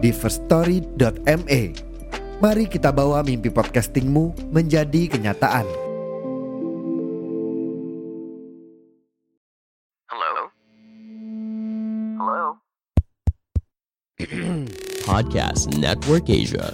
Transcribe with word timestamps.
di 0.00 0.10
firststory.me. 0.10 1.62
Mari 2.40 2.64
kita 2.72 2.88
bawa 2.88 3.20
mimpi 3.20 3.52
podcastingmu 3.52 4.48
menjadi 4.48 5.12
kenyataan. 5.12 5.68
Hello? 10.08 10.34
Hello? 12.16 12.44
Podcast 15.10 15.68
Network 15.76 16.32
Asia. 16.32 16.72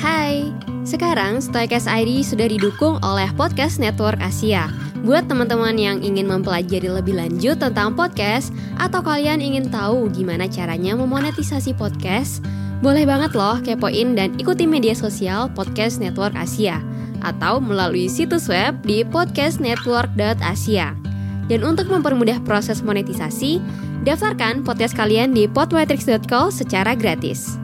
Hai, 0.00 0.48
sekarang 0.88 1.44
Stoicast 1.44 1.88
ID 1.88 2.24
sudah 2.24 2.48
didukung 2.48 2.96
oleh 3.04 3.28
Podcast 3.36 3.76
Network 3.76 4.16
Asia. 4.24 4.83
Buat 5.04 5.28
teman-teman 5.28 5.76
yang 5.76 6.00
ingin 6.00 6.24
mempelajari 6.24 6.88
lebih 6.88 7.20
lanjut 7.20 7.60
tentang 7.60 7.92
podcast 7.92 8.48
atau 8.80 9.04
kalian 9.04 9.44
ingin 9.44 9.68
tahu 9.68 10.08
gimana 10.08 10.48
caranya 10.48 10.96
memonetisasi 10.96 11.76
podcast, 11.76 12.40
boleh 12.80 13.04
banget 13.04 13.36
loh 13.36 13.60
kepoin 13.60 14.16
dan 14.16 14.32
ikuti 14.40 14.64
media 14.64 14.96
sosial 14.96 15.52
Podcast 15.52 16.00
Network 16.00 16.32
Asia 16.32 16.80
atau 17.20 17.60
melalui 17.60 18.08
situs 18.08 18.48
web 18.48 18.80
di 18.80 19.04
podcastnetwork.asia. 19.04 20.96
Dan 21.52 21.60
untuk 21.60 21.92
mempermudah 21.92 22.40
proses 22.48 22.80
monetisasi, 22.80 23.60
daftarkan 24.08 24.64
podcast 24.64 24.96
kalian 24.96 25.36
di 25.36 25.44
podmetrics.co 25.44 26.48
secara 26.48 26.96
gratis. 26.96 27.63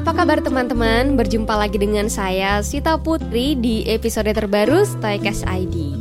Apa 0.00 0.16
kabar 0.16 0.40
teman-teman? 0.40 1.12
Berjumpa 1.12 1.60
lagi 1.60 1.76
dengan 1.76 2.08
saya 2.08 2.64
Sita 2.64 2.96
Putri 2.96 3.52
di 3.52 3.84
episode 3.84 4.32
terbaru 4.32 4.80
Stoicast 4.80 5.44
ID. 5.44 5.92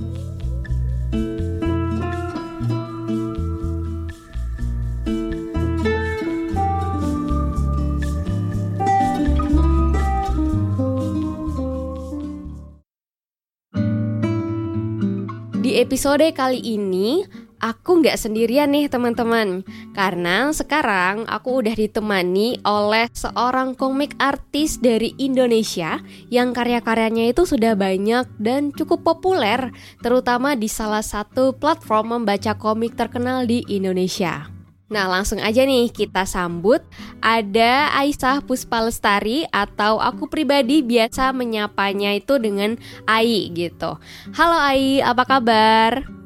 Di 15.59 15.75
episode 15.75 16.23
kali 16.31 16.63
ini, 16.63 17.27
aku 17.59 17.99
nggak 18.01 18.15
sendirian 18.15 18.71
nih 18.71 18.87
teman-teman. 18.87 19.61
Karena 19.91 20.49
sekarang 20.55 21.27
aku 21.27 21.63
udah 21.63 21.75
ditemani 21.75 22.63
oleh 22.63 23.11
seorang 23.11 23.75
komik 23.75 24.15
artis 24.17 24.79
dari 24.79 25.11
Indonesia 25.19 25.99
Yang 26.31 26.55
karya-karyanya 26.55 27.35
itu 27.35 27.43
sudah 27.43 27.75
banyak 27.75 28.25
dan 28.39 28.71
cukup 28.71 29.03
populer 29.03 29.75
Terutama 29.99 30.55
di 30.55 30.71
salah 30.71 31.03
satu 31.03 31.51
platform 31.51 32.21
membaca 32.21 32.55
komik 32.55 32.95
terkenal 32.95 33.43
di 33.43 33.67
Indonesia. 33.67 34.47
Nah 34.89 35.05
langsung 35.05 35.37
aja 35.37 35.61
nih 35.61 35.93
kita 35.93 36.25
sambut. 36.25 36.81
Ada 37.21 37.93
Aisyah 37.93 38.41
Puspa 38.41 38.81
Lestari 38.81 39.45
Atau 39.53 40.01
aku 40.01 40.25
pribadi 40.25 40.81
biasa 40.81 41.29
menyapanya 41.35 42.17
itu 42.17 42.41
dengan 42.41 42.79
Ai 43.05 43.51
gitu. 43.53 44.01
Halo 44.33 44.57
Ai, 44.57 45.03
apa 45.03 45.23
kabar? 45.27 46.18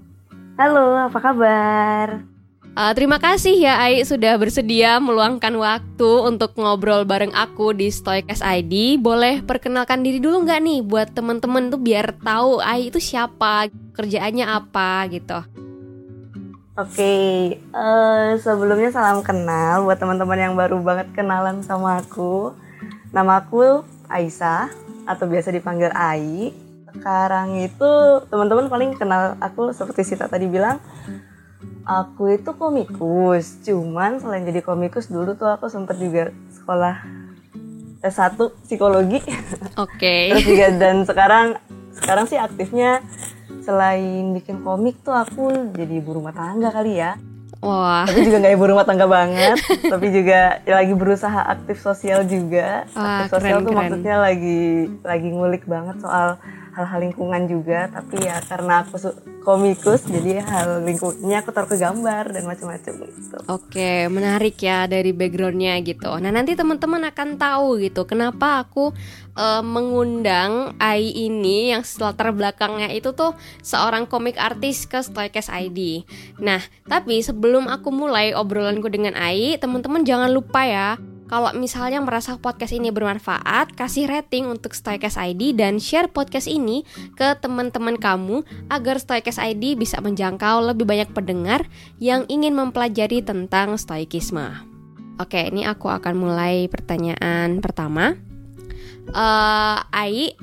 Halo, 0.53 1.09
apa 1.09 1.17
kabar? 1.17 2.21
Uh, 2.77 2.93
terima 2.93 3.17
kasih 3.17 3.57
ya 3.57 3.81
Ai 3.81 4.05
sudah 4.05 4.37
bersedia 4.37 5.01
meluangkan 5.01 5.49
waktu 5.57 6.11
untuk 6.29 6.53
ngobrol 6.61 7.09
bareng 7.09 7.33
aku 7.33 7.73
di 7.73 7.89
Stoicast 7.89 8.45
ID. 8.45 9.01
Boleh 9.01 9.41
perkenalkan 9.41 10.05
diri 10.05 10.21
dulu 10.21 10.45
nggak 10.45 10.61
nih 10.61 10.79
buat 10.85 11.09
temen-temen 11.17 11.73
tuh 11.73 11.81
biar 11.81 12.13
tahu 12.21 12.61
Ai 12.61 12.93
itu 12.93 13.01
siapa, 13.01 13.65
kerjaannya 13.97 14.45
apa 14.45 15.09
gitu. 15.09 15.41
Oke, 16.77 17.13
eh, 17.57 18.29
sebelumnya 18.37 18.93
salam 18.93 19.25
kenal 19.25 19.89
buat 19.89 19.97
teman-teman 19.97 20.37
yang 20.37 20.53
baru 20.53 20.77
banget 20.85 21.09
kenalan 21.17 21.65
sama 21.65 21.97
aku. 21.97 22.53
Nama 23.09 23.41
aku 23.41 23.81
Aisyah 24.05 24.69
atau 25.09 25.25
biasa 25.25 25.49
dipanggil 25.49 25.89
Ai. 25.97 26.53
Sekarang 26.93 27.57
itu 27.57 27.91
teman-teman 28.29 28.69
paling 28.69 28.91
kenal 28.95 29.35
aku 29.41 29.73
seperti 29.73 30.05
Sita 30.05 30.29
tadi 30.29 30.45
bilang. 30.47 30.77
Aku 31.83 32.31
itu 32.31 32.55
komikus, 32.55 33.59
cuman 33.67 34.23
selain 34.23 34.47
jadi 34.47 34.63
komikus 34.63 35.11
dulu 35.11 35.35
tuh 35.35 35.51
aku 35.51 35.67
sempet 35.67 35.99
juga 35.99 36.31
sekolah 36.55 37.03
S1 37.99 38.39
psikologi. 38.63 39.19
Oke. 39.75 40.15
Terus 40.31 40.47
juga 40.47 40.67
dan 40.79 41.03
sekarang 41.03 41.59
sekarang 41.91 42.25
sih 42.31 42.39
aktifnya 42.39 43.03
selain 43.63 44.31
bikin 44.35 44.63
komik 44.63 44.99
tuh 45.03 45.15
aku 45.15 45.71
jadi 45.71 46.03
ibu 46.03 46.19
rumah 46.19 46.31
tangga 46.35 46.71
kali 46.71 46.99
ya. 46.99 47.15
Wah, 47.63 48.03
Tapi 48.03 48.27
juga 48.27 48.43
nggak 48.43 48.55
ibu 48.59 48.65
rumah 48.75 48.83
tangga 48.83 49.07
banget, 49.07 49.55
tapi 49.93 50.11
juga 50.11 50.59
ya 50.67 50.83
lagi 50.83 50.91
berusaha 50.99 51.47
aktif 51.47 51.79
sosial 51.79 52.27
juga. 52.27 52.83
Wah, 52.91 53.23
aktif 53.23 53.39
sosial 53.39 53.63
keren, 53.63 53.63
tuh 53.63 53.71
keren. 53.71 53.79
maksudnya 53.87 54.15
lagi 54.19 54.61
lagi 54.99 55.29
ngulik 55.31 55.63
banget 55.63 55.95
soal 56.03 56.35
hal-hal 56.73 56.99
lingkungan 57.09 57.45
juga. 57.45 57.87
Tapi 57.93 58.25
ya 58.25 58.41
karena 58.43 58.83
aku 58.83 58.97
komikus, 59.43 60.07
jadi 60.07 60.41
hal 60.41 60.81
lingkungannya 60.87 61.37
aku 61.43 61.49
taruh 61.51 61.69
ke 61.69 61.77
gambar 61.77 62.31
dan 62.31 62.43
macam-macam 62.47 62.93
gitu. 63.03 63.37
oke 63.51 63.91
menarik 64.07 64.55
ya 64.57 64.87
dari 64.87 65.11
backgroundnya 65.11 65.77
gitu. 65.83 66.09
Nah 66.17 66.31
nanti 66.31 66.55
teman-teman 66.55 67.03
akan 67.11 67.35
tahu 67.35 67.83
gitu 67.83 68.07
kenapa 68.07 68.63
aku 68.63 68.95
eh, 69.35 69.63
mengundang 69.63 70.73
Ai 70.79 71.11
ini 71.11 71.75
yang 71.75 71.83
latar 71.99 72.31
belakangnya 72.31 72.89
itu 72.95 73.11
tuh 73.11 73.35
seorang 73.59 74.07
komik 74.07 74.39
artis 74.39 74.87
ke 74.87 75.03
Stoicast 75.03 75.51
ID. 75.51 76.07
Nah 76.39 76.63
tapi 76.87 77.19
sebelum 77.19 77.67
aku 77.67 77.91
mulai 77.91 78.31
obrolanku 78.31 78.87
dengan 78.87 79.13
Ai, 79.19 79.59
teman-teman 79.59 80.07
jangan 80.07 80.31
lupa 80.31 80.63
ya 80.63 80.95
kalau 81.33 81.49
misalnya 81.57 81.97
merasa 81.97 82.37
podcast 82.37 82.77
ini 82.77 82.93
bermanfaat, 82.93 83.73
kasih 83.73 84.05
rating 84.05 84.45
untuk 84.45 84.77
Stoicast 84.77 85.17
ID 85.17 85.57
dan 85.57 85.81
share 85.81 86.05
podcast 86.05 86.45
ini 86.45 86.85
ke 87.17 87.33
teman-teman 87.41 87.97
kamu 87.97 88.45
agar 88.69 89.01
Stoicast 89.01 89.41
ID 89.41 89.73
bisa 89.73 89.97
menjangkau 89.97 90.61
lebih 90.61 90.85
banyak 90.85 91.09
pendengar 91.09 91.65
yang 91.97 92.29
ingin 92.29 92.53
mempelajari 92.53 93.25
tentang 93.25 93.81
stoikisme. 93.81 94.45
Oke, 95.17 95.49
ini 95.49 95.65
aku 95.65 95.89
akan 95.89 96.13
mulai 96.13 96.69
pertanyaan 96.69 97.65
pertama. 97.65 98.13
Eh, 99.09 99.77
Ai, 99.89 100.37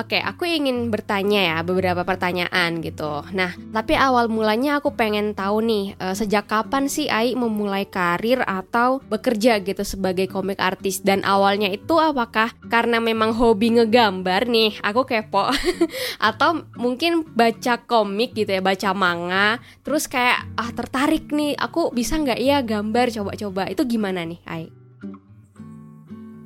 oke, 0.00 0.16
aku 0.16 0.48
ingin 0.48 0.88
bertanya 0.88 1.40
ya 1.40 1.56
beberapa 1.60 2.02
pertanyaan 2.02 2.80
gitu. 2.80 3.22
Nah, 3.36 3.52
tapi 3.70 3.94
awal 3.94 4.32
mulanya 4.32 4.80
aku 4.80 4.96
pengen 4.96 5.36
tahu 5.36 5.60
nih, 5.60 5.84
eh, 6.00 6.14
sejak 6.16 6.48
kapan 6.48 6.88
sih 6.88 7.06
Ai 7.12 7.36
memulai 7.36 7.84
karir 7.84 8.40
atau 8.48 9.04
bekerja 9.06 9.60
gitu 9.60 9.84
sebagai 9.84 10.26
komik 10.32 10.58
artis? 10.58 11.04
Dan 11.04 11.20
awalnya 11.22 11.68
itu 11.68 12.00
apakah 12.00 12.50
karena 12.72 12.98
memang 12.98 13.36
hobi 13.36 13.76
ngegambar 13.76 14.48
nih? 14.48 14.80
Aku 14.80 15.04
kepo. 15.04 15.52
atau 16.30 16.64
mungkin 16.80 17.22
baca 17.36 17.80
komik 17.84 18.32
gitu 18.32 18.50
ya, 18.56 18.62
baca 18.64 18.90
manga, 18.96 19.60
terus 19.84 20.08
kayak 20.08 20.48
ah 20.56 20.70
tertarik 20.72 21.28
nih, 21.30 21.54
aku 21.54 21.92
bisa 21.92 22.16
nggak 22.16 22.40
ya 22.40 22.58
gambar 22.64 23.12
coba-coba? 23.12 23.68
Itu 23.68 23.84
gimana 23.84 24.24
nih, 24.24 24.40
Ai? 24.48 24.80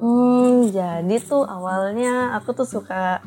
Hmm, 0.04 0.68
jadi 0.68 1.16
tuh 1.22 1.48
awalnya 1.48 2.36
aku 2.36 2.52
tuh 2.52 2.68
suka 2.68 3.24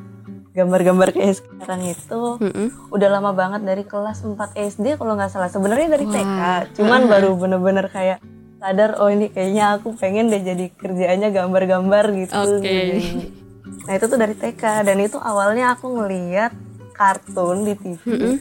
gambar-gambar 0.58 1.08
kayak 1.12 1.38
sekarang 1.38 1.86
itu 1.86 2.22
Mm-mm. 2.36 2.68
udah 2.90 3.10
lama 3.12 3.32
banget 3.32 3.62
dari 3.62 3.84
kelas 3.84 4.26
4 4.26 4.34
SD 4.58 4.98
kalau 4.98 5.14
nggak 5.14 5.30
salah 5.30 5.48
sebenarnya 5.48 5.88
dari 5.92 6.04
Wah. 6.04 6.14
TK 6.16 6.40
cuman 6.76 7.02
baru 7.06 7.30
bener-bener 7.34 7.86
kayak 7.88 8.18
sadar 8.58 8.98
oh 8.98 9.08
ini 9.08 9.30
kayaknya 9.30 9.78
aku 9.78 9.94
pengen 9.94 10.28
deh 10.28 10.42
jadi 10.42 10.66
kerjaannya 10.72 11.30
gambar-gambar 11.30 12.06
gitu 12.18 12.34
Oke. 12.34 12.66
Jadi- 12.66 13.46
nah 13.80 13.94
itu 13.94 14.06
tuh 14.06 14.18
dari 14.18 14.34
TK 14.34 14.64
dan 14.82 14.98
itu 14.98 15.16
awalnya 15.16 15.72
aku 15.72 15.94
ngeliat 15.94 16.52
kartun 16.92 17.64
di 17.64 17.74
TV 17.74 18.02
Mm-mm. 18.04 18.36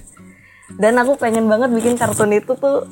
dan 0.74 0.96
aku 0.96 1.14
pengen 1.14 1.46
banget 1.46 1.68
bikin 1.70 1.94
kartun 1.94 2.32
itu 2.32 2.52
tuh 2.52 2.88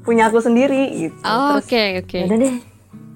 punya 0.00 0.26
aku 0.26 0.40
sendiri 0.40 0.82
gitu 0.98 1.20
Oh, 1.22 1.60
Terus, 1.60 1.64
Oke 1.64 1.82
oke. 2.00 2.16
ya 2.16 2.24
udah 2.24 2.38
deh 2.40 2.54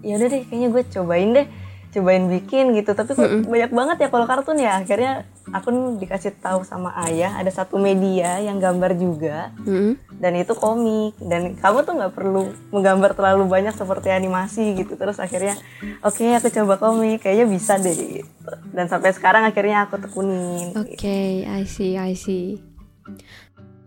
ya 0.02 0.12
udah 0.14 0.28
deh 0.28 0.42
kayaknya 0.44 0.68
gue 0.68 0.82
cobain 0.92 1.28
deh 1.32 1.46
cobain 1.90 2.24
bikin 2.28 2.64
gitu 2.72 2.92
tapi 2.92 3.10
kok 3.10 3.24
banyak 3.42 3.72
banget 3.72 3.96
ya 3.98 4.08
kalau 4.08 4.22
kartun 4.24 4.54
ya 4.56 4.78
akhirnya 4.78 5.24
aku 5.54 5.98
dikasih 6.02 6.34
tahu 6.42 6.66
sama 6.66 6.90
ayah 7.06 7.38
ada 7.38 7.50
satu 7.50 7.78
media 7.78 8.42
yang 8.42 8.58
gambar 8.58 8.98
juga 8.98 9.54
Mm-mm. 9.62 9.94
dan 10.18 10.32
itu 10.34 10.54
komik 10.58 11.14
dan 11.22 11.54
kamu 11.54 11.86
tuh 11.86 11.94
nggak 11.94 12.14
perlu 12.14 12.50
menggambar 12.74 13.14
terlalu 13.14 13.46
banyak 13.46 13.74
seperti 13.74 14.10
animasi 14.10 14.74
gitu 14.74 14.98
terus 14.98 15.22
akhirnya 15.22 15.54
oke 16.02 16.24
aku 16.34 16.50
coba 16.50 16.74
komik 16.80 17.22
kayaknya 17.22 17.46
bisa 17.46 17.78
deh 17.78 17.94
gitu 17.94 18.50
dan 18.74 18.90
sampai 18.90 19.14
sekarang 19.14 19.46
akhirnya 19.46 19.86
aku 19.86 20.02
tekunin 20.02 20.74
Oke, 20.76 21.46
I 21.46 21.64
see, 21.64 21.96
I 21.96 22.12
see. 22.14 22.60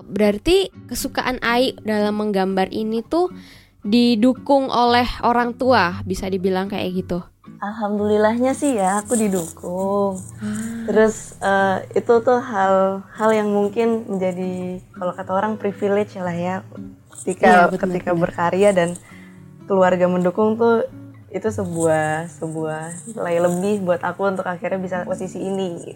Berarti 0.09 0.73
kesukaan 0.89 1.37
Ai 1.45 1.77
dalam 1.85 2.17
menggambar 2.17 2.73
ini 2.73 3.05
tuh 3.05 3.29
didukung 3.85 4.67
oleh 4.67 5.05
orang 5.21 5.55
tua, 5.55 6.01
bisa 6.03 6.27
dibilang 6.27 6.67
kayak 6.67 6.89
gitu. 6.97 7.19
Alhamdulillahnya 7.59 8.55
sih 8.55 8.79
ya 8.79 9.03
aku 9.03 9.19
didukung. 9.19 10.15
Terus 10.87 11.35
eh, 11.43 11.77
itu 11.99 12.13
tuh 12.23 12.39
hal 12.39 13.03
hal 13.11 13.29
yang 13.35 13.51
mungkin 13.51 14.07
menjadi 14.07 14.79
kalau 14.95 15.11
kata 15.11 15.31
orang 15.35 15.53
privilege 15.59 16.15
lah 16.15 16.31
ya 16.33 16.55
ketika 17.19 17.47
Iya, 17.47 17.61
benar, 17.67 17.79
ketika 17.83 18.11
benar. 18.15 18.21
berkarya 18.23 18.69
dan 18.71 18.89
keluarga 19.67 20.07
mendukung 20.07 20.55
tuh 20.55 20.87
itu 21.29 21.45
sebuah 21.45 22.31
sebuah 22.41 23.13
nilai 23.13 23.37
lebih 23.37 23.85
buat 23.85 24.01
aku 24.01 24.33
untuk 24.33 24.47
akhirnya 24.47 24.79
bisa 24.81 24.97
posisi 25.05 25.43
ini. 25.43 25.93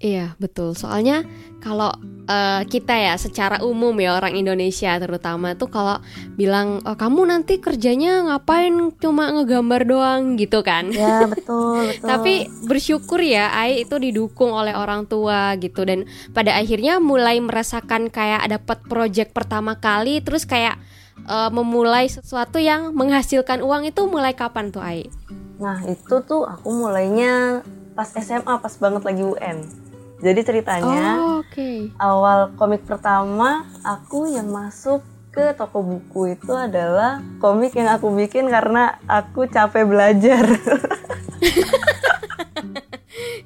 Iya, 0.00 0.32
betul. 0.40 0.72
Soalnya 0.72 1.28
kalau 1.60 1.92
eh, 2.24 2.62
kita 2.64 2.96
ya 2.96 3.14
secara 3.20 3.60
umum 3.60 3.92
ya 4.00 4.16
orang 4.16 4.32
Indonesia 4.32 4.96
terutama 4.96 5.52
tuh 5.60 5.68
kalau 5.68 6.00
bilang 6.40 6.80
oh, 6.88 6.96
kamu 6.96 7.28
nanti 7.28 7.60
kerjanya 7.60 8.24
ngapain 8.24 8.96
cuma 8.96 9.28
ngegambar 9.28 9.84
doang 9.84 10.40
gitu 10.40 10.64
kan. 10.64 10.88
Ya 10.88 11.28
betul 11.28 11.84
betul. 11.92 12.08
Tapi 12.08 12.48
bersyukur 12.64 13.20
ya 13.20 13.52
Ai 13.52 13.84
itu 13.84 13.92
didukung 14.00 14.56
oleh 14.56 14.72
orang 14.72 15.04
tua 15.04 15.60
gitu 15.60 15.84
dan 15.84 16.08
pada 16.32 16.56
akhirnya 16.56 16.96
mulai 16.96 17.36
merasakan 17.44 18.08
kayak 18.08 18.48
dapat 18.48 18.80
project 18.88 19.36
pertama 19.36 19.76
kali 19.76 20.24
terus 20.24 20.48
kayak 20.48 20.80
eh, 21.28 21.50
memulai 21.52 22.08
sesuatu 22.08 22.56
yang 22.56 22.96
menghasilkan 22.96 23.60
uang 23.60 23.84
itu 23.84 24.08
mulai 24.08 24.32
kapan 24.32 24.72
tuh 24.72 24.80
Ai? 24.80 25.12
Nah 25.60 25.84
itu 25.84 26.24
tuh 26.24 26.48
aku 26.48 26.72
mulainya 26.72 27.60
pas 27.92 28.08
SMA 28.16 28.64
pas 28.64 28.74
banget 28.80 29.04
lagi 29.04 29.20
UN. 29.28 29.89
Jadi 30.20 30.40
ceritanya 30.44 31.16
Oh, 31.16 31.40
oke. 31.40 31.96
awal 31.96 32.52
komik 32.60 32.84
pertama 32.84 33.64
aku 33.80 34.28
yang 34.28 34.52
masuk 34.52 35.00
ke 35.30 35.54
toko 35.56 35.80
buku 35.80 36.34
itu 36.36 36.52
adalah 36.52 37.22
komik 37.40 37.72
yang 37.72 37.88
aku 37.88 38.10
bikin 38.12 38.50
karena 38.50 38.98
aku 39.08 39.46
capek 39.46 39.86
belajar. 39.86 40.44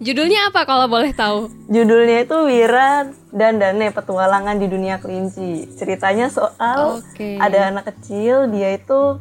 Judulnya 0.05 0.53
apa 0.53 0.69
kalau 0.69 0.91
boleh 0.91 1.15
tahu? 1.17 1.49
Judulnya 1.71 2.26
itu 2.26 2.37
Wira 2.44 3.09
dan 3.32 3.56
Dane 3.56 3.88
Petualangan 3.88 4.59
di 4.59 4.67
Dunia 4.69 5.00
Kelinci. 5.00 5.70
Ceritanya 5.79 6.29
soal 6.29 7.00
Oke. 7.00 7.38
ada 7.41 7.73
anak 7.73 7.88
kecil 7.94 8.50
dia 8.53 8.77
itu 8.77 9.17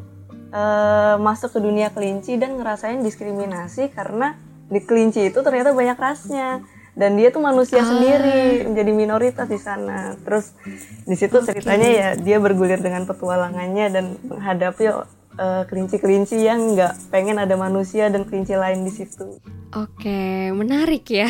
eh, 0.51 1.15
masuk 1.21 1.55
ke 1.55 1.59
dunia 1.61 1.93
kelinci 1.93 2.35
dan 2.35 2.57
ngerasain 2.59 2.99
diskriminasi 2.99 3.93
karena 3.95 4.35
di 4.67 4.81
kelinci 4.81 5.29
itu 5.29 5.39
ternyata 5.39 5.71
banyak 5.71 5.95
rasnya 5.95 6.65
dan 6.93 7.17
dia 7.17 7.29
tuh 7.29 7.41
manusia 7.41 7.81
Ah. 7.81 7.89
sendiri 7.89 8.65
menjadi 8.65 8.91
minoritas 8.91 9.47
di 9.47 9.57
sana 9.57 10.13
terus 10.21 10.53
di 11.03 11.15
situ 11.15 11.41
ceritanya 11.41 11.89
ya 11.89 12.09
dia 12.13 12.37
bergulir 12.37 12.77
dengan 12.77 13.03
petualangannya 13.03 13.85
dan 13.89 14.05
menghadapi 14.23 14.83
eh, 15.33 15.63
kelinci-kelinci 15.65 16.37
yang 16.37 16.77
nggak 16.77 17.09
pengen 17.09 17.41
ada 17.41 17.57
manusia 17.57 18.05
dan 18.07 18.21
kelinci 18.23 18.53
lain 18.53 18.85
di 18.85 18.93
situ 18.93 19.41
Oke, 19.73 20.53
menarik 20.53 21.01
ya. 21.09 21.25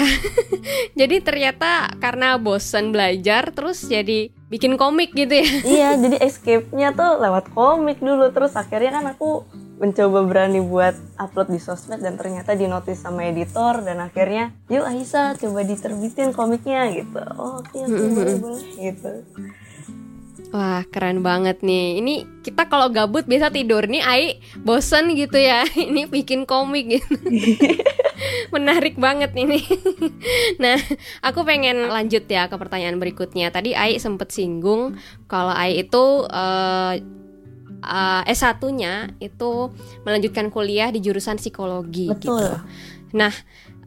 jadi 0.99 1.23
ternyata 1.23 1.95
karena 1.95 2.35
bosen 2.35 2.91
belajar 2.91 3.55
terus 3.55 3.87
jadi 3.87 4.35
bikin 4.51 4.75
komik 4.75 5.15
gitu 5.15 5.31
ya. 5.39 5.47
iya 5.63 5.89
jadi 5.95 6.19
escape-nya 6.19 6.91
tuh 6.91 7.23
lewat 7.23 7.55
komik 7.55 8.03
dulu 8.03 8.27
terus 8.29 8.51
akhirnya 8.53 8.91
kan 8.93 9.05
aku 9.15 9.47
mencoba 9.81 10.19
berani 10.23 10.61
buat 10.61 10.95
upload 11.17 11.49
di 11.49 11.59
sosmed 11.59 11.99
dan 11.99 12.15
ternyata 12.15 12.53
dinotis 12.53 13.01
sama 13.01 13.25
editor 13.25 13.81
dan 13.81 13.99
akhirnya 13.99 14.53
yuk 14.69 14.85
Aisyah 14.85 15.35
coba 15.37 15.65
diterbitin 15.65 16.29
komiknya 16.31 16.93
gitu 16.93 17.21
oh, 17.35 17.59
oke 17.59 17.77
boleh 17.89 18.37
boleh 18.37 18.63
gitu 18.77 19.11
Wah, 20.53 20.85
keren 20.85 21.25
banget 21.25 21.65
nih. 21.65 21.97
Ini 21.97 22.45
kita 22.45 22.69
kalau 22.69 22.85
gabut 22.93 23.25
biasa 23.25 23.49
tidur 23.49 23.89
nih, 23.89 24.05
Ai 24.05 24.37
bosen 24.61 25.09
gitu 25.17 25.33
ya. 25.33 25.65
Ini 25.89 26.05
bikin 26.05 26.45
komik 26.45 26.93
gitu. 26.93 27.17
Menarik 28.53 28.93
banget 29.01 29.33
ini. 29.33 29.65
nah, 30.63 30.77
aku 31.25 31.41
pengen 31.41 31.89
lanjut 31.89 32.29
ya 32.29 32.45
ke 32.45 32.55
pertanyaan 32.61 33.01
berikutnya. 33.01 33.49
Tadi 33.49 33.73
Ai 33.73 33.97
sempet 33.97 34.29
singgung 34.29 34.93
kalau 35.25 35.57
Ai 35.57 35.81
itu 35.81 36.29
eh 36.29 37.01
eh, 37.83 38.31
S1-nya 38.31 39.19
itu 39.19 39.69
melanjutkan 40.07 40.47
kuliah 40.49 40.89
di 40.89 41.03
jurusan 41.03 41.37
psikologi 41.37 42.09
betul 42.09 42.39
gitu. 42.39 42.55
Nah, 43.13 43.33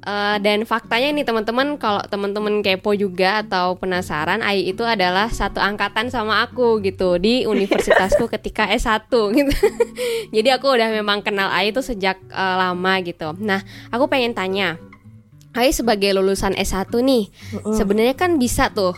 eh, 0.06 0.37
dan 0.38 0.62
faktanya 0.62 1.10
nih 1.12 1.26
teman-teman, 1.26 1.76
kalau 1.82 2.00
teman-teman 2.06 2.62
kepo 2.62 2.94
juga 2.94 3.43
atau 3.43 3.75
penasaran, 3.75 4.40
Ai 4.40 4.70
itu 4.70 4.87
adalah 4.87 5.26
satu 5.28 5.58
angkatan 5.58 6.08
sama 6.08 6.46
aku 6.46 6.78
gitu 6.81 7.19
di 7.19 7.43
universitasku 7.52 8.31
ketika 8.31 8.70
S1 8.70 9.10
gitu. 9.10 9.52
Jadi 10.34 10.49
aku 10.54 10.70
udah 10.70 10.88
memang 10.94 11.26
kenal 11.26 11.50
Ai 11.50 11.75
itu 11.75 11.82
sejak 11.82 12.16
eh, 12.31 12.56
lama 12.56 13.02
gitu. 13.02 13.34
Nah, 13.42 13.60
aku 13.90 14.06
pengen 14.06 14.32
tanya, 14.32 14.78
Ai 15.56 15.72
sebagai 15.72 16.12
lulusan 16.12 16.52
S1 16.52 16.92
nih, 16.92 17.32
sebenarnya 17.74 18.14
kan 18.14 18.36
bisa 18.36 18.68
tuh 18.70 18.92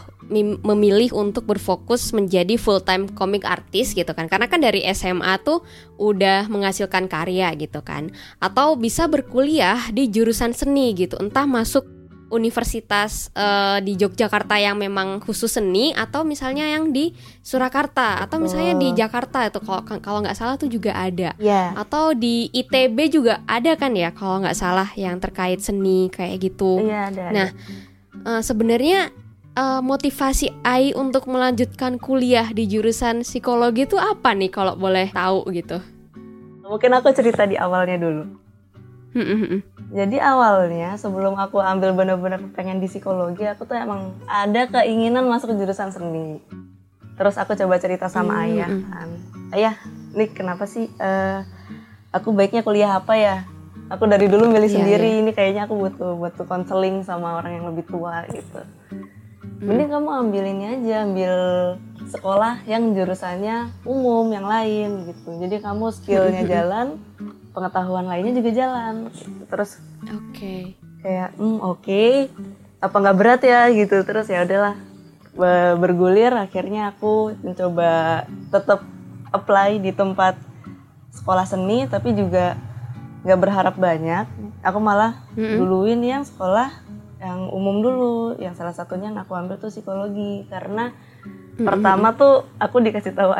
memilih 0.60 1.16
untuk 1.16 1.48
berfokus 1.48 2.12
menjadi 2.12 2.60
full 2.60 2.84
time 2.84 3.08
comic 3.16 3.48
artist 3.48 3.96
gitu 3.96 4.12
kan. 4.12 4.28
Karena 4.28 4.44
kan 4.44 4.60
dari 4.60 4.84
SMA 4.92 5.40
tuh 5.40 5.64
udah 5.96 6.52
menghasilkan 6.52 7.08
karya 7.08 7.48
gitu 7.56 7.80
kan. 7.80 8.12
Atau 8.36 8.76
bisa 8.76 9.08
berkuliah 9.08 9.88
di 9.88 10.12
jurusan 10.12 10.52
seni 10.52 10.92
gitu 10.92 11.16
entah 11.16 11.48
masuk 11.48 11.97
universitas 12.28 13.32
eh, 13.32 13.78
di 13.84 13.96
Yogyakarta 13.96 14.56
yang 14.60 14.76
memang 14.76 15.20
khusus 15.20 15.48
seni 15.48 15.92
atau 15.96 16.22
misalnya 16.22 16.68
yang 16.68 16.92
di 16.92 17.12
Surakarta 17.40 18.20
atau 18.24 18.36
misalnya 18.36 18.76
di 18.76 18.92
Jakarta 18.92 19.48
itu 19.48 19.60
kalau 19.64 19.82
kalau 20.00 20.18
nggak 20.20 20.36
salah 20.36 20.60
tuh 20.60 20.68
juga 20.68 20.92
ada. 20.92 21.32
Ya. 21.40 21.72
Atau 21.74 22.12
di 22.12 22.52
ITB 22.52 23.08
juga 23.08 23.40
ada 23.48 23.74
kan 23.74 23.96
ya 23.96 24.12
kalau 24.12 24.44
nggak 24.44 24.56
salah 24.56 24.88
yang 24.96 25.16
terkait 25.18 25.60
seni 25.64 26.12
kayak 26.12 26.40
gitu. 26.40 26.84
Iya 26.84 27.08
ada. 27.08 27.24
Nah, 27.32 27.48
Eh, 28.26 28.42
sebenarnya 28.42 29.14
eh, 29.54 29.80
motivasi 29.82 30.50
Ai 30.66 30.90
untuk 30.96 31.30
melanjutkan 31.30 32.00
kuliah 32.00 32.50
di 32.50 32.66
jurusan 32.66 33.22
psikologi 33.22 33.86
itu 33.86 33.96
apa 33.96 34.34
nih 34.34 34.50
kalau 34.50 34.74
boleh 34.74 35.10
tahu 35.12 35.46
gitu? 35.54 35.78
mungkin 36.68 36.92
aku 36.92 37.08
cerita 37.16 37.48
di 37.48 37.56
awalnya 37.56 37.96
dulu. 37.96 38.28
Jadi 39.88 40.20
awalnya 40.20 41.00
sebelum 41.00 41.32
aku 41.40 41.64
ambil 41.64 41.96
bener-bener 41.96 42.44
pengen 42.52 42.76
di 42.76 42.88
psikologi, 42.92 43.48
aku 43.48 43.64
tuh 43.64 43.80
emang 43.80 44.12
ada 44.28 44.68
keinginan 44.68 45.24
masuk 45.24 45.56
ke 45.56 45.64
jurusan 45.64 45.88
seni. 45.88 46.44
Terus 47.16 47.40
aku 47.40 47.56
coba 47.56 47.80
cerita 47.80 48.06
sama 48.06 48.36
Hmm, 48.36 48.44
ayah 48.46 48.70
kan, 48.70 49.08
ayah, 49.56 49.74
nih 50.14 50.28
kenapa 50.30 50.68
sih 50.68 50.86
eh, 51.00 51.40
aku 52.12 52.30
baiknya 52.36 52.62
kuliah 52.62 53.00
apa 53.00 53.16
ya? 53.16 53.36
Aku 53.88 54.04
dari 54.04 54.28
dulu 54.28 54.52
milih 54.52 54.68
Iya, 54.68 54.76
sendiri, 54.76 55.24
ini 55.24 55.30
kayaknya 55.32 55.64
aku 55.64 55.74
butuh 55.88 56.12
butuh 56.20 56.44
konseling 56.44 57.00
sama 57.08 57.40
orang 57.40 57.56
yang 57.56 57.66
lebih 57.72 57.88
tua 57.88 58.28
gitu. 58.28 58.60
Mending 59.58 59.90
kamu 59.90 60.08
ambil 60.28 60.44
ini 60.44 60.64
aja, 60.78 61.02
ambil 61.02 61.34
sekolah 62.06 62.62
yang 62.68 62.94
jurusannya 62.94 63.72
umum 63.82 64.28
yang 64.30 64.46
lain 64.46 65.08
gitu. 65.10 65.34
Jadi 65.40 65.56
kamu 65.58 65.90
skillnya 65.90 66.42
jalan, 66.46 67.00
pengetahuan 67.58 68.06
lainnya 68.06 68.38
juga 68.38 68.50
jalan. 68.54 69.10
Terus 69.50 69.82
Oke. 70.06 70.78
kayak 71.02 71.34
hmm 71.34 71.58
oke. 71.58 72.30
Apa 72.78 72.96
nggak 73.02 73.18
berat 73.18 73.42
ya? 73.42 73.66
Gitu. 73.74 74.06
Terus 74.06 74.30
ya 74.30 74.46
udahlah 74.46 74.78
Be- 75.34 75.74
bergulir. 75.82 76.30
Akhirnya 76.38 76.94
aku 76.94 77.34
mencoba 77.42 78.22
tetap 78.54 78.86
apply 79.34 79.82
di 79.82 79.90
tempat 79.90 80.38
sekolah 81.10 81.42
seni 81.42 81.90
tapi 81.90 82.14
juga 82.14 82.54
nggak 83.26 83.40
berharap 83.42 83.74
banyak. 83.74 84.30
Aku 84.62 84.78
malah 84.78 85.18
Mm-mm. 85.34 85.58
duluin 85.58 85.98
yang 86.06 86.22
sekolah 86.22 86.70
yang 87.18 87.50
umum 87.50 87.82
dulu. 87.82 88.38
Yang 88.38 88.62
salah 88.62 88.74
satunya 88.78 89.10
yang 89.10 89.18
aku 89.18 89.34
ambil 89.34 89.58
tuh 89.58 89.74
psikologi. 89.74 90.46
Karena 90.46 90.94
pertama 91.58 92.14
tuh 92.14 92.46
aku 92.62 92.78
dikasih 92.78 93.18
tahu 93.18 93.34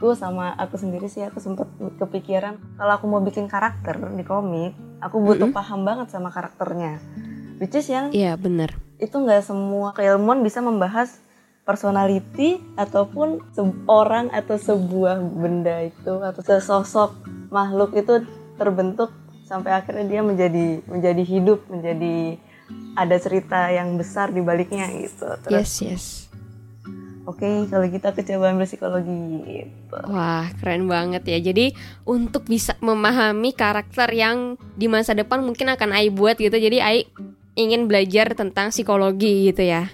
ayahku 0.00 0.16
sama 0.16 0.56
aku 0.56 0.80
sendiri 0.80 1.12
sih 1.12 1.20
aku 1.20 1.44
sempet 1.44 1.68
kepikiran 2.00 2.56
kalau 2.80 2.92
aku 2.96 3.04
mau 3.04 3.20
bikin 3.20 3.52
karakter 3.52 4.00
di 4.16 4.24
komik 4.24 4.72
aku 5.04 5.20
butuh 5.20 5.52
paham 5.52 5.84
banget 5.84 6.08
sama 6.08 6.32
karakternya 6.32 6.96
which 7.60 7.76
is 7.76 7.84
yang 7.92 8.08
Iya 8.08 8.40
benar. 8.40 8.72
itu 8.96 9.12
nggak 9.12 9.44
semua 9.44 9.92
keilmuan 9.92 10.40
bisa 10.40 10.64
membahas 10.64 11.20
personality 11.68 12.64
ataupun 12.80 13.44
orang 13.84 14.32
atau 14.32 14.56
sebuah 14.56 15.20
benda 15.20 15.84
itu 15.84 16.16
atau 16.24 16.40
sesosok 16.40 17.20
makhluk 17.52 17.92
itu 17.92 18.24
terbentuk 18.56 19.12
sampai 19.44 19.84
akhirnya 19.84 20.08
dia 20.08 20.20
menjadi 20.24 20.80
menjadi 20.88 21.22
hidup 21.28 21.60
menjadi 21.68 22.40
ada 22.96 23.16
cerita 23.20 23.68
yang 23.68 24.00
besar 24.00 24.32
di 24.32 24.40
baliknya 24.40 24.88
gitu 24.96 25.28
terus 25.44 25.60
Yes, 25.60 25.72
yes. 25.84 26.04
Oke 27.24 27.68
kalau 27.68 27.86
kita 27.86 28.12
ke 28.12 28.22
coba 28.22 28.52
ambil 28.52 28.66
psikologi 28.66 29.20
gitu 29.44 29.96
Wah, 30.06 30.46
keren 30.58 30.86
banget 30.86 31.26
ya. 31.26 31.38
Jadi 31.42 31.74
untuk 32.04 32.46
bisa 32.46 32.78
memahami 32.78 33.50
karakter 33.50 34.06
yang 34.10 34.54
di 34.74 34.86
masa 34.86 35.12
depan 35.12 35.42
mungkin 35.42 35.68
akan 35.68 35.90
Ai 35.90 36.08
buat 36.08 36.38
gitu. 36.38 36.54
Jadi 36.54 36.78
Ai 36.78 36.98
ingin 37.54 37.84
belajar 37.84 38.32
tentang 38.32 38.70
psikologi 38.70 39.50
gitu 39.50 39.66
ya. 39.66 39.90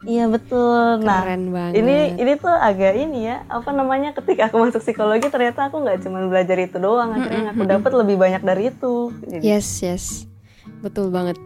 iya 0.00 0.24
betul 0.24 1.04
nah 1.04 1.20
Keren 1.20 1.52
banget. 1.52 1.76
ini 1.76 1.96
ini 2.16 2.32
tuh 2.36 2.48
agak 2.48 2.96
ini 2.96 3.28
ya 3.28 3.44
apa 3.52 3.68
namanya 3.68 4.16
ketika 4.16 4.48
aku 4.48 4.56
masuk 4.64 4.80
psikologi 4.80 5.28
ternyata 5.28 5.68
aku 5.68 5.76
nggak 5.84 6.00
cuma 6.00 6.24
belajar 6.24 6.56
itu 6.56 6.80
doang 6.80 7.12
akhirnya 7.12 7.52
aku 7.52 7.68
dapat 7.68 7.92
lebih 7.92 8.16
banyak 8.16 8.40
dari 8.40 8.72
itu 8.72 9.12
Jadi, 9.28 9.44
Yes, 9.44 9.68
yes. 9.84 10.04
Betul 10.80 11.12
banget. 11.12 11.36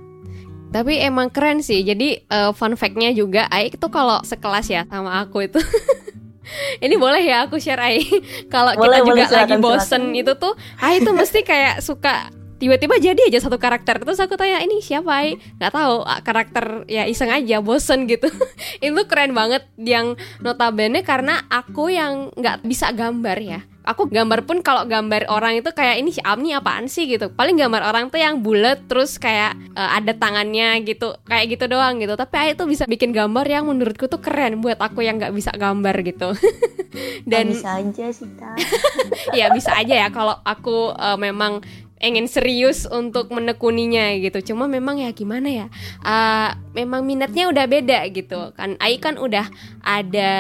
Tapi 0.75 0.99
emang 0.99 1.31
keren 1.31 1.63
sih. 1.63 1.87
Jadi 1.87 2.19
eh, 2.19 2.51
fun 2.51 2.75
fact-nya 2.75 3.15
juga 3.15 3.47
Ai 3.47 3.71
itu 3.71 3.87
kalau 3.87 4.19
sekelas 4.27 4.67
ya 4.67 4.83
sama 4.91 5.23
aku 5.23 5.47
itu. 5.47 5.63
Ini 6.85 6.99
boleh 6.99 7.23
ya 7.23 7.47
aku 7.47 7.63
share 7.63 7.79
Ai. 7.79 8.03
Kalau 8.55 8.75
Boleh, 8.75 9.01
kita 9.01 9.07
juga 9.07 9.15
boleh, 9.15 9.23
lagi 9.31 9.55
silakan, 9.55 9.61
bosen 9.63 10.03
itu 10.13 10.33
tuh 10.35 10.53
Ai 10.83 10.99
tuh 11.01 11.15
mesti 11.15 11.41
kayak 11.47 11.79
suka 11.81 12.29
tiba-tiba 12.59 12.97
jadi 12.99 13.19
aja 13.31 13.47
satu 13.47 13.57
karakter. 13.57 14.03
Terus 14.03 14.19
aku 14.19 14.35
tanya 14.35 14.59
ini 14.61 14.83
siapa 14.83 15.09
Ai 15.15 15.39
nggak 15.63 15.73
tahu 15.73 16.03
ah, 16.05 16.21
karakter 16.21 16.85
ya 16.91 17.07
iseng 17.07 17.31
aja 17.31 17.63
bosen 17.63 18.05
gitu. 18.13 18.27
Itu 18.83 19.07
keren 19.07 19.33
banget 19.33 19.71
yang 19.79 20.19
notabene 20.43 21.07
karena 21.07 21.47
aku 21.49 21.89
yang 21.95 22.35
nggak 22.35 22.67
bisa 22.67 22.91
gambar 22.91 23.39
ya 23.39 23.61
aku 23.85 24.09
gambar 24.09 24.49
pun 24.49 24.65
kalau 24.65 24.89
gambar 24.89 25.29
orang 25.29 25.61
itu 25.61 25.71
kayak 25.71 26.01
ini 26.01 26.11
si 26.11 26.21
Amni 26.25 26.57
apaan 26.57 26.89
sih? 26.89 27.05
gitu. 27.05 27.29
Paling 27.31 27.61
gambar 27.61 27.85
orang 27.85 28.09
tuh 28.09 28.19
yang 28.19 28.41
bulat 28.41 28.89
terus 28.89 29.21
kayak 29.21 29.55
eh, 29.77 29.91
ada 30.01 30.17
tangannya 30.17 30.81
gitu 30.89 31.15
kayak 31.29 31.55
gitu 31.55 31.65
doang 31.69 32.01
gitu. 32.01 32.17
Tapi 32.17 32.35
Ai 32.35 32.51
tuh 32.57 32.67
bisa 32.67 32.89
bikin 32.89 33.13
gambar 33.13 33.45
yang 33.45 33.69
menurutku 33.69 34.09
tuh 34.09 34.19
keren 34.19 34.65
buat 34.65 34.81
aku 34.81 35.05
yang 35.05 35.21
nggak 35.21 35.37
bisa 35.37 35.53
gambar 35.55 35.95
gitu. 36.03 36.33
Dan 37.31 37.53
bisa 37.53 37.79
aja 37.79 38.07
sih 38.11 38.29
ya 39.39 39.53
bisa 39.53 39.77
aja 39.77 39.95
ya. 39.95 40.09
Kalau 40.09 40.41
aku 40.43 40.97
eh, 40.97 41.19
memang 41.21 41.61
ingin 42.05 42.29
serius 42.29 42.85
untuk 42.85 43.33
menekuninya 43.33 44.13
gitu. 44.21 44.53
Cuma 44.55 44.69
memang 44.69 45.01
ya 45.01 45.11
gimana 45.11 45.49
ya 45.49 45.67
Eh, 46.05 46.51
memang 46.77 47.03
minatnya 47.03 47.49
udah 47.49 47.67
beda 47.67 48.05
gitu. 48.13 48.53
Kan 48.55 48.77
Ai 48.79 49.01
kan 49.01 49.17
udah 49.17 49.49
ada 49.81 50.33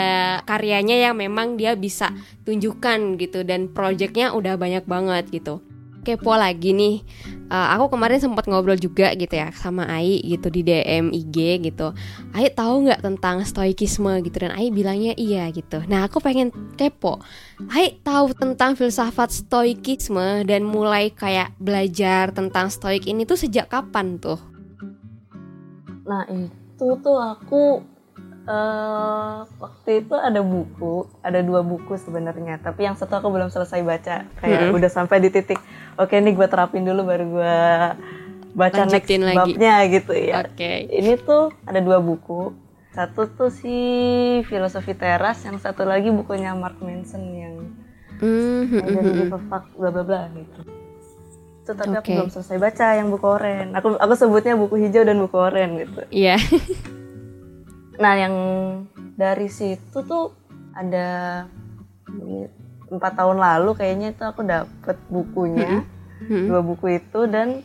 karyanya 0.44 1.10
yang 1.10 1.16
memang 1.16 1.56
dia 1.56 1.74
bisa 1.74 2.12
tunjukkan 2.44 3.16
gitu. 3.16 3.42
Dan 3.42 3.72
projectnya 3.72 4.36
udah 4.36 4.60
banyak 4.60 4.84
banget 4.84 5.32
gitu 5.32 5.64
kepo 6.04 6.36
lagi 6.36 6.76
nih. 6.76 7.00
Eh, 7.48 7.68
aku 7.76 7.96
kemarin 7.96 8.20
sempat 8.20 8.44
ngobrol 8.44 8.76
juga 8.76 9.12
gitu 9.16 9.32
ya 9.32 9.48
sama 9.56 9.88
Ai 9.88 10.20
gitu 10.20 10.52
di 10.52 10.60
DM 10.60 11.08
IG 11.12 11.64
gitu. 11.64 11.96
Ai 12.36 12.52
tahu 12.52 12.88
nggak 12.88 13.00
tentang 13.00 13.40
stoikisme 13.42 14.20
gitu? 14.20 14.44
Dan 14.44 14.52
Ai 14.52 14.68
bilangnya 14.68 15.16
iya 15.16 15.48
gitu. 15.48 15.80
Nah 15.88 16.04
aku 16.04 16.20
pengen 16.20 16.52
kepo. 16.76 17.24
Hai 17.72 17.96
tahu 18.04 18.36
tentang 18.36 18.76
filsafat 18.76 19.32
stoikisme 19.32 20.44
dan 20.44 20.68
mulai 20.68 21.08
kayak 21.08 21.56
belajar 21.56 22.30
tentang 22.36 22.68
stoik 22.68 23.08
ini 23.08 23.24
tuh 23.24 23.40
sejak 23.40 23.72
kapan 23.72 24.20
tuh? 24.20 24.38
Nah 26.04 26.28
itu 26.28 26.88
tuh 27.00 27.16
aku 27.16 27.93
eh 28.44 29.36
waktu 29.56 30.04
itu 30.04 30.14
ada 30.14 30.40
buku, 30.40 31.08
ada 31.20 31.40
dua 31.40 31.64
buku 31.64 31.96
sebenarnya. 31.96 32.60
Tapi 32.60 32.84
yang 32.84 32.94
satu 32.94 33.16
aku 33.16 33.32
belum 33.32 33.48
selesai 33.48 33.80
baca, 33.80 34.28
kayak 34.38 34.60
Mm-mm. 34.68 34.76
udah 34.76 34.90
sampai 34.92 35.18
di 35.18 35.32
titik. 35.32 35.56
Oke 35.96 36.20
nih 36.20 36.36
gue 36.36 36.44
terapin 36.44 36.84
dulu 36.84 37.08
baru 37.08 37.24
gue 37.24 37.56
baca 38.54 38.86
Lanjutin 38.86 39.24
next 39.24 39.28
lagi. 39.32 39.38
babnya 39.56 39.74
gitu 39.88 40.12
ya. 40.12 40.34
Oke. 40.44 40.86
Ini 40.86 41.12
tuh 41.20 41.50
ada 41.64 41.80
dua 41.80 41.98
buku. 41.98 42.52
Satu 42.94 43.26
tuh 43.26 43.50
si 43.50 43.74
filosofi 44.46 44.94
teras, 44.94 45.42
yang 45.42 45.58
satu 45.58 45.82
lagi 45.82 46.14
bukunya 46.14 46.54
Mark 46.54 46.78
Manson 46.78 47.24
yang 47.34 47.56
Hmm, 48.14 48.70
hmm, 48.70 48.78
hmm, 48.78 49.26
hmm. 49.26 49.34
a 49.34 49.38
fuck 49.50 49.64
bla 49.74 49.90
bla 49.90 50.06
bla 50.06 50.20
gitu. 50.30 50.60
Itu 51.66 51.72
tapi 51.74 51.98
aku 51.98 52.06
Oke. 52.06 52.14
belum 52.14 52.30
selesai 52.30 52.56
baca 52.62 52.86
yang 52.94 53.10
buku 53.10 53.26
oren. 53.26 53.74
Aku 53.74 53.98
aku 53.98 54.14
sebutnya 54.14 54.54
buku 54.54 54.78
hijau 54.78 55.02
dan 55.02 55.18
buku 55.18 55.34
oren 55.34 55.82
gitu. 55.82 56.00
Iya. 56.14 56.38
Nah, 57.94 58.14
yang 58.14 58.34
dari 59.14 59.46
situ 59.46 60.02
tuh 60.02 60.34
ada 60.74 61.44
empat 62.84 63.12
tahun 63.14 63.38
lalu 63.38 63.70
kayaknya 63.74 64.12
itu 64.12 64.22
aku 64.22 64.42
dapet 64.42 64.96
bukunya, 65.08 65.82
Hmm. 66.24 66.46
dua 66.48 66.60
buku 66.60 66.96
itu 66.96 67.26
dan 67.26 67.60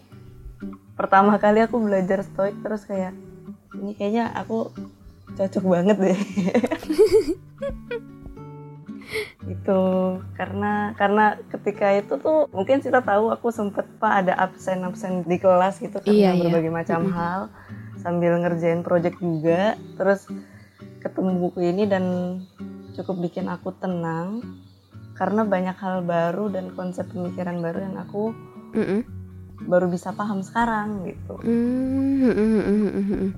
pertama 0.93 1.39
kali 1.39 1.63
aku 1.63 1.79
belajar 1.79 2.21
stoik 2.21 2.59
terus 2.59 2.83
kayak 2.83 3.15
ini 3.73 3.95
kayaknya 3.95 4.35
aku 4.35 4.73
cocok 5.33 5.63
banget 5.63 5.97
deh. 5.97 6.19
itu 9.49 9.81
karena 10.37 10.93
karena 10.93 11.33
ketika 11.49 11.89
itu 11.97 12.21
tuh 12.21 12.45
mungkin 12.53 12.77
kita 12.77 13.01
tahu 13.01 13.33
aku 13.33 13.49
sempet 13.49 13.87
pak 13.97 14.21
ada 14.21 14.37
absen 14.37 14.85
absen 14.85 15.25
di 15.25 15.41
kelas 15.41 15.81
gitu 15.81 15.97
Iya, 16.05 16.29
karena 16.29 16.33
iya. 16.37 16.41
berbagai 16.45 16.69
macam 16.71 16.99
Mm-mm. 17.01 17.15
hal 17.17 17.41
sambil 18.09 18.41
ngerjain 18.41 18.81
project 18.81 19.21
juga 19.21 19.77
terus 19.93 20.25
ketemu 21.05 21.37
buku 21.37 21.61
ini 21.61 21.85
dan 21.85 22.05
cukup 22.97 23.21
bikin 23.21 23.45
aku 23.45 23.69
tenang 23.77 24.41
karena 25.13 25.45
banyak 25.45 25.77
hal 25.77 26.01
baru 26.01 26.49
dan 26.49 26.73
konsep 26.73 27.05
pemikiran 27.13 27.61
baru 27.61 27.85
yang 27.85 28.01
aku 28.01 28.33
Mm-mm. 28.73 29.05
baru 29.69 29.85
bisa 29.93 30.09
paham 30.17 30.41
sekarang 30.41 31.05
gitu 31.05 31.37
hmm, 31.37 32.33
hmm. 32.33 33.29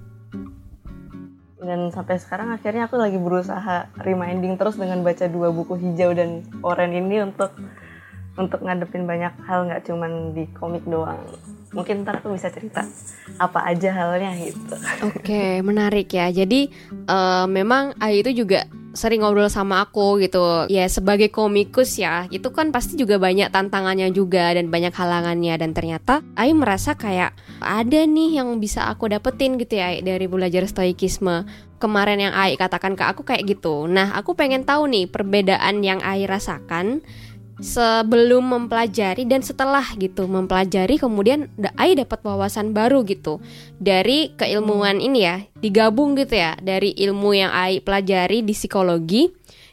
dan 1.60 1.92
sampai 1.92 2.16
sekarang 2.16 2.56
akhirnya 2.56 2.88
aku 2.88 2.96
lagi 2.96 3.20
berusaha 3.20 3.92
reminding 4.08 4.56
terus 4.56 4.80
dengan 4.80 5.04
baca 5.04 5.28
dua 5.28 5.52
buku 5.52 5.76
hijau 5.76 6.16
dan 6.16 6.48
oranye 6.64 7.04
ini 7.04 7.28
untuk 7.28 7.52
untuk 8.40 8.64
ngadepin 8.64 9.04
banyak 9.04 9.36
hal 9.44 9.68
nggak 9.68 9.84
cuman 9.84 10.32
di 10.32 10.48
komik 10.56 10.88
doang 10.88 11.20
mungkin 11.72 12.04
ntar 12.04 12.20
aku 12.20 12.36
bisa 12.36 12.52
cerita 12.52 12.84
apa 13.40 13.64
aja 13.64 13.90
halnya 13.96 14.36
gitu 14.36 14.76
Oke, 15.02 15.64
menarik 15.66 16.12
ya. 16.12 16.30
Jadi 16.30 16.70
eh, 16.92 17.46
memang 17.48 17.96
Ai 17.98 18.22
itu 18.22 18.44
juga 18.44 18.68
sering 18.92 19.24
ngobrol 19.24 19.48
sama 19.48 19.82
aku 19.82 20.20
gitu. 20.20 20.68
Ya 20.68 20.86
sebagai 20.92 21.32
komikus 21.32 21.96
ya, 21.96 22.28
itu 22.28 22.52
kan 22.52 22.76
pasti 22.76 23.00
juga 23.00 23.16
banyak 23.18 23.50
tantangannya 23.50 24.12
juga 24.12 24.52
dan 24.52 24.68
banyak 24.68 24.92
halangannya 24.92 25.56
dan 25.58 25.72
ternyata 25.72 26.20
Ai 26.36 26.52
merasa 26.52 26.94
kayak 26.94 27.34
ada 27.64 28.00
nih 28.04 28.42
yang 28.44 28.60
bisa 28.60 28.86
aku 28.92 29.08
dapetin 29.08 29.56
gitu 29.58 29.80
ya 29.80 29.98
dari 30.04 30.28
belajar 30.28 30.68
stoikisme. 30.68 31.48
Kemarin 31.82 32.30
yang 32.30 32.34
Ai 32.38 32.60
katakan 32.60 32.94
ke 32.94 33.04
aku 33.08 33.26
kayak 33.26 33.48
gitu. 33.58 33.90
Nah, 33.90 34.14
aku 34.14 34.38
pengen 34.38 34.68
tahu 34.68 34.86
nih 34.86 35.10
perbedaan 35.10 35.82
yang 35.82 35.98
Ai 36.06 36.30
rasakan 36.30 37.02
sebelum 37.62 38.44
mempelajari 38.50 39.24
dan 39.30 39.46
setelah 39.46 39.86
gitu 39.96 40.26
mempelajari 40.26 40.98
kemudian 40.98 41.48
Ai 41.78 41.94
dapat 41.94 42.20
wawasan 42.26 42.74
baru 42.74 43.06
gitu. 43.06 43.38
Dari 43.78 44.34
keilmuan 44.36 44.98
ini 44.98 45.24
ya 45.24 45.46
digabung 45.62 46.18
gitu 46.18 46.36
ya. 46.36 46.58
Dari 46.58 46.98
ilmu 46.98 47.38
yang 47.38 47.54
Ai 47.54 47.80
pelajari 47.80 48.42
di 48.42 48.58
psikologi 48.58 49.30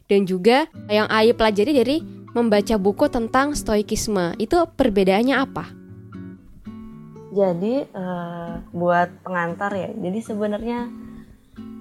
dan 0.06 0.28
juga 0.28 0.68
yang 0.86 1.08
Ai 1.08 1.32
pelajari 1.32 1.72
dari 1.72 1.96
membaca 2.36 2.76
buku 2.76 3.08
tentang 3.08 3.56
stoikisme. 3.56 4.36
Itu 4.36 4.68
perbedaannya 4.68 5.34
apa? 5.34 5.78
jadi 7.28 7.74
eh, 7.86 8.50
buat 8.72 9.08
pengantar 9.22 9.70
ya. 9.76 9.90
Jadi 9.92 10.18
sebenarnya 10.24 10.88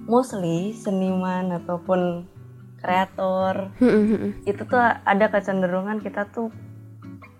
mostly 0.08 0.72
seniman 0.76 1.52
ataupun 1.62 2.24
kreator. 2.82 3.74
Itu 4.46 4.62
tuh 4.64 4.78
ada 4.80 5.26
kecenderungan 5.30 5.98
kita 6.02 6.30
tuh 6.30 6.54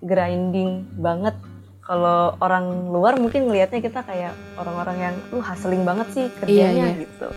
grinding 0.02 0.86
banget. 0.98 1.34
Kalau 1.82 2.36
orang 2.44 2.92
luar 2.92 3.16
mungkin 3.16 3.48
ngelihatnya 3.48 3.80
kita 3.80 4.04
kayak 4.04 4.36
orang-orang 4.60 4.96
yang 5.08 5.14
lu 5.32 5.40
hustling 5.40 5.88
banget 5.88 6.08
sih 6.12 6.26
kerjanya 6.36 6.92
iya. 6.92 7.00
gitu. 7.00 7.28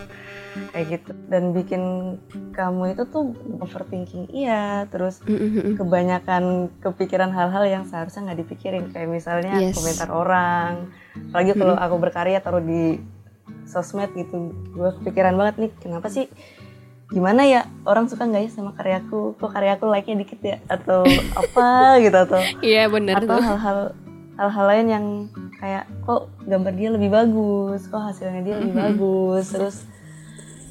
Kayak 0.76 0.86
gitu. 1.00 1.12
Dan 1.32 1.56
bikin 1.56 1.82
kamu 2.52 2.92
itu 2.92 3.08
tuh 3.08 3.32
overthinking. 3.64 4.28
Iya 4.28 4.84
terus 4.92 5.24
kebanyakan 5.80 6.68
kepikiran 6.84 7.32
hal-hal 7.32 7.64
yang 7.64 7.84
seharusnya 7.88 8.28
nggak 8.28 8.40
dipikirin. 8.44 8.92
Kayak 8.92 9.08
misalnya 9.08 9.56
Yes. 9.56 9.72
komentar 9.72 10.12
orang. 10.12 10.92
Apalagi 11.32 11.52
kalau 11.56 11.76
aku 11.80 11.96
berkarya 11.96 12.38
taruh 12.44 12.60
di 12.60 13.00
sosmed 13.64 14.12
gitu. 14.12 14.52
Gue 14.76 14.92
kepikiran 15.00 15.32
banget 15.32 15.54
nih 15.64 15.70
kenapa 15.80 16.12
sih 16.12 16.28
gimana 17.12 17.44
ya? 17.44 17.68
Orang 17.84 18.08
suka 18.08 18.24
nggak 18.24 18.48
ya 18.48 18.50
sama 18.50 18.72
karyaku 18.72 19.36
kok 19.36 19.52
karyaku 19.52 19.84
like 19.86 20.08
nya 20.08 20.16
dikit 20.18 20.40
ya? 20.40 20.56
Atau 20.66 21.04
apa 21.36 21.68
gitu 22.04 22.16
atau 22.16 22.40
Iya 22.64 22.88
benar 22.88 23.20
atau 23.20 23.38
hal-hal 23.38 23.78
hal-hal 24.40 24.64
lain 24.66 24.86
yang 24.88 25.06
kayak 25.60 25.84
kok 26.08 26.32
gambar 26.48 26.72
dia 26.74 26.88
lebih 26.90 27.10
bagus? 27.12 27.84
Kok 27.86 28.02
hasilnya 28.10 28.42
dia 28.42 28.54
lebih 28.58 28.74
bagus? 28.74 29.52
Terus 29.52 29.76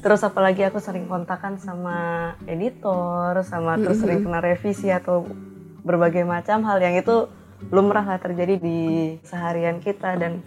terus 0.02 0.20
apalagi 0.26 0.66
aku 0.66 0.82
sering 0.82 1.06
kontakan 1.06 1.62
sama 1.62 2.34
editor 2.50 3.38
sama 3.46 3.78
terus 3.78 4.02
sering 4.02 4.26
kena 4.26 4.42
revisi 4.42 4.90
atau 4.90 5.22
berbagai 5.86 6.26
macam 6.26 6.66
hal 6.66 6.82
yang 6.82 6.98
itu 6.98 7.30
lumrah 7.70 8.02
lah 8.02 8.18
terjadi 8.18 8.58
di 8.58 8.78
seharian 9.22 9.78
kita. 9.78 10.18
Dan 10.18 10.42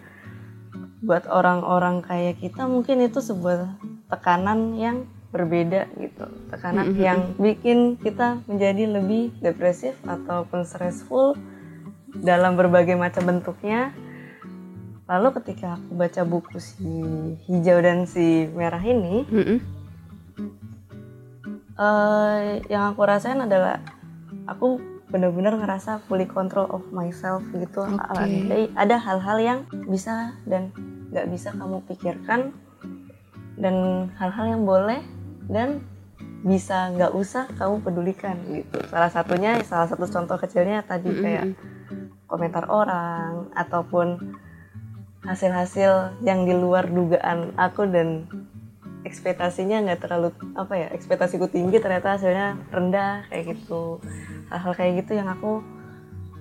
buat 1.00 1.24
orang-orang 1.32 2.04
kayak 2.04 2.44
kita 2.44 2.68
mungkin 2.68 3.00
itu 3.06 3.24
sebuah 3.24 3.80
tekanan 4.12 4.75
yang 4.75 5.08
berbeda 5.36 5.92
gitu. 6.00 6.25
Tekanan 6.48 6.96
yang 6.96 7.36
bikin 7.36 8.00
kita 8.00 8.39
menjadi 8.48 8.88
lebih 8.88 9.36
depresif 9.44 10.00
ataupun 10.08 10.63
stressful 10.63 11.36
dalam 12.24 12.56
berbagai 12.56 12.96
macam 12.96 13.27
bentuknya. 13.27 13.92
Lalu 15.06 15.38
ketika 15.44 15.75
aku 15.75 15.92
baca 16.00 16.22
buku 16.24 16.58
si 16.58 16.88
hijau 17.46 17.77
dan 17.84 18.08
si 18.08 18.48
merah 18.56 18.82
ini 18.82 19.27
Mm-mm. 19.27 19.60
eh, 21.77 22.63
yang 22.72 22.96
aku 22.96 23.06
rasain 23.06 23.38
adalah 23.38 23.84
aku 24.50 24.82
benar-benar 25.13 25.62
ngerasa 25.62 26.01
fully 26.10 26.25
control 26.25 26.65
of 26.74 26.82
myself 26.89 27.46
gitu. 27.54 27.86
Oke. 27.86 28.01
ada, 28.01 28.25
ada 28.74 28.96
hal-hal 28.98 29.38
yang 29.38 29.60
bisa 29.86 30.34
dan 30.50 30.74
nggak 31.13 31.30
bisa 31.30 31.54
kamu 31.54 31.86
pikirkan 31.86 32.50
dan 33.56 34.08
hal-hal 34.20 34.46
yang 34.58 34.63
boleh 34.68 35.00
dan 35.50 35.82
bisa 36.46 36.94
nggak 36.94 37.14
usah 37.18 37.50
kamu 37.58 37.82
pedulikan 37.82 38.38
gitu. 38.54 38.78
Salah 38.90 39.10
satunya 39.10 39.58
salah 39.66 39.90
satu 39.90 40.06
contoh 40.06 40.38
kecilnya 40.38 40.86
tadi 40.86 41.10
kayak 41.10 41.58
komentar 42.30 42.70
orang 42.70 43.50
ataupun 43.58 44.38
hasil-hasil 45.25 46.22
yang 46.22 46.46
di 46.46 46.54
luar 46.54 46.86
dugaan 46.86 47.58
aku 47.58 47.90
dan 47.90 48.30
ekspektasinya 49.06 49.86
nggak 49.90 50.02
terlalu 50.06 50.30
apa 50.54 50.74
ya 50.78 50.88
ekspektasiku 50.94 51.50
tinggi 51.50 51.82
ternyata 51.82 52.18
hasilnya 52.18 52.62
rendah 52.70 53.25
kayak 53.34 53.58
gitu. 53.58 53.98
Hal-hal 54.54 54.74
kayak 54.78 54.94
gitu 55.06 55.18
yang 55.18 55.30
aku 55.30 55.66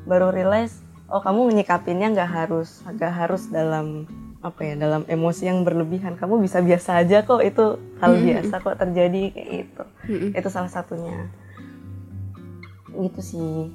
baru 0.04 0.28
realize 0.32 0.84
oh 1.08 1.20
kamu 1.24 1.48
menyikapinnya 1.52 2.12
nggak 2.12 2.28
harus 2.28 2.84
nggak 2.84 3.12
harus 3.12 3.48
dalam 3.48 4.04
apa 4.44 4.60
ya 4.60 4.74
dalam 4.76 5.08
emosi 5.08 5.48
yang 5.48 5.64
berlebihan 5.64 6.20
kamu 6.20 6.44
bisa 6.44 6.60
biasa 6.60 7.00
aja 7.00 7.24
kok 7.24 7.40
itu 7.40 7.80
hal 8.04 8.12
biasa 8.20 8.60
kok 8.60 8.76
terjadi 8.76 9.22
kayak 9.32 9.48
gitu 9.48 9.82
Mm-mm. 10.12 10.30
itu 10.36 10.48
salah 10.52 10.68
satunya 10.68 11.32
gitu 12.92 13.20
sih 13.24 13.72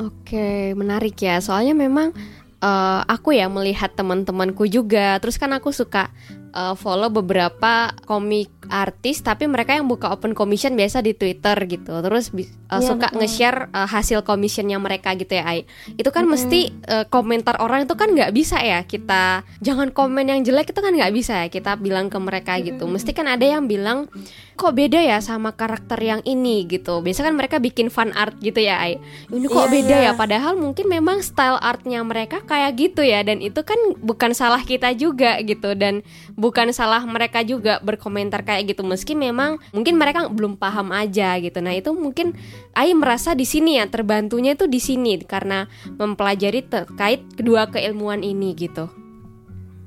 Oke, 0.00 0.72
menarik 0.72 1.12
ya. 1.20 1.44
Soalnya 1.44 1.76
memang 1.76 2.16
eh, 2.64 3.00
aku 3.04 3.36
ya 3.36 3.52
melihat 3.52 3.92
teman-temanku 3.92 4.64
juga. 4.64 5.20
Terus 5.20 5.36
kan 5.36 5.52
aku 5.52 5.76
suka 5.76 6.08
eh, 6.56 6.74
follow 6.78 7.12
beberapa 7.12 7.92
komik 8.08 8.48
artis, 8.70 9.20
tapi 9.20 9.50
mereka 9.50 9.74
yang 9.74 9.90
buka 9.90 10.08
open 10.14 10.32
commission 10.32 10.78
biasa 10.78 11.02
di 11.02 11.12
Twitter 11.12 11.58
gitu. 11.66 12.00
Terus 12.00 12.30
eh, 12.32 12.46
Iya, 12.70 12.78
suka 12.80 13.10
nge-share 13.10 13.68
eh, 13.68 13.88
hasil 13.90 14.22
commissionnya 14.22 14.78
mereka 14.78 15.12
gitu 15.18 15.34
ya, 15.34 15.44
Ai. 15.44 15.66
Itu 15.98 16.14
kan 16.14 16.24
mesti 16.30 16.70
eh, 16.86 17.04
komentar 17.10 17.58
orang 17.58 17.84
itu 17.84 17.98
kan 17.98 18.14
nggak 18.14 18.30
bisa 18.30 18.62
ya 18.62 18.86
kita 18.86 19.42
jangan 19.58 19.90
komen 19.90 20.30
yang 20.30 20.40
jelek 20.46 20.70
itu 20.70 20.80
kan 20.80 20.94
nggak 20.94 21.12
bisa 21.12 21.44
ya 21.44 21.46
kita 21.50 21.74
bilang 21.76 22.06
ke 22.06 22.18
mereka 22.22 22.56
gitu. 22.62 22.86
Mesti 22.86 23.10
kan 23.10 23.26
ada 23.26 23.42
yang 23.42 23.66
bilang 23.66 24.06
kok 24.54 24.76
beda 24.76 25.00
ya 25.00 25.18
sama 25.24 25.56
karakter 25.56 25.96
yang 25.98 26.20
ini 26.22 26.68
gitu. 26.68 27.00
Biasa 27.00 27.24
kan 27.26 27.34
mereka 27.34 27.56
bikin 27.58 27.88
fan 27.88 28.14
art 28.14 28.38
gitu 28.38 28.62
ya, 28.62 28.78
Ai. 28.78 29.02
Ini 29.28 29.46
kok 29.50 29.66
Iya, 29.66 29.72
beda 29.72 29.96
iya. 29.96 30.06
ya 30.10 30.12
padahal 30.14 30.54
mungkin 30.54 30.86
memang 30.86 31.24
style 31.24 31.58
artnya 31.58 32.00
mereka 32.06 32.44
kayak 32.44 32.76
gitu 32.76 33.02
ya 33.02 33.24
dan 33.24 33.42
itu 33.42 33.60
kan 33.66 33.76
bukan 33.98 34.36
salah 34.36 34.62
kita 34.62 34.92
juga 34.94 35.40
gitu 35.42 35.72
dan 35.74 36.04
bukan 36.36 36.70
salah 36.70 37.02
mereka 37.02 37.40
juga 37.42 37.80
berkomentar 37.80 38.44
kayak 38.44 38.59
gitu 38.64 38.86
meski 38.86 39.16
memang 39.16 39.60
mungkin 39.74 39.96
mereka 39.96 40.28
belum 40.30 40.56
paham 40.56 40.94
aja 40.94 41.36
gitu 41.40 41.58
nah 41.60 41.74
itu 41.74 41.90
mungkin 41.92 42.36
Ai 42.76 42.94
merasa 42.94 43.34
di 43.34 43.44
sini 43.44 43.82
ya 43.82 43.90
terbantunya 43.90 44.54
itu 44.54 44.70
di 44.70 44.78
sini 44.78 45.18
karena 45.22 45.66
mempelajari 45.98 46.64
terkait 46.64 47.26
kedua 47.34 47.68
keilmuan 47.68 48.22
ini 48.22 48.54
gitu 48.54 48.88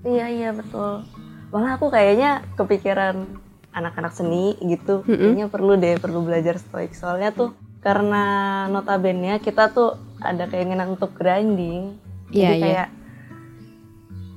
Iya 0.04 0.26
iya 0.28 0.50
betul. 0.52 1.08
Malah 1.56 1.80
aku 1.80 1.88
kayaknya 1.88 2.44
kepikiran 2.60 3.24
anak-anak 3.72 4.14
seni 4.14 4.60
gitu. 4.60 5.02
Kayaknya 5.08 5.48
perlu 5.48 5.80
deh 5.80 5.96
perlu 5.98 6.28
belajar 6.28 6.60
stoik. 6.60 6.92
Soalnya 6.92 7.32
tuh 7.32 7.56
karena 7.80 8.24
notabene 8.68 9.40
kita 9.40 9.72
tuh 9.72 9.96
ada 10.20 10.48
keinginan 10.52 11.00
untuk 11.00 11.16
grinding. 11.16 11.96
Iya, 12.36 12.52
Jadi 12.52 12.56
iya. 12.60 12.64
kayak 12.64 12.90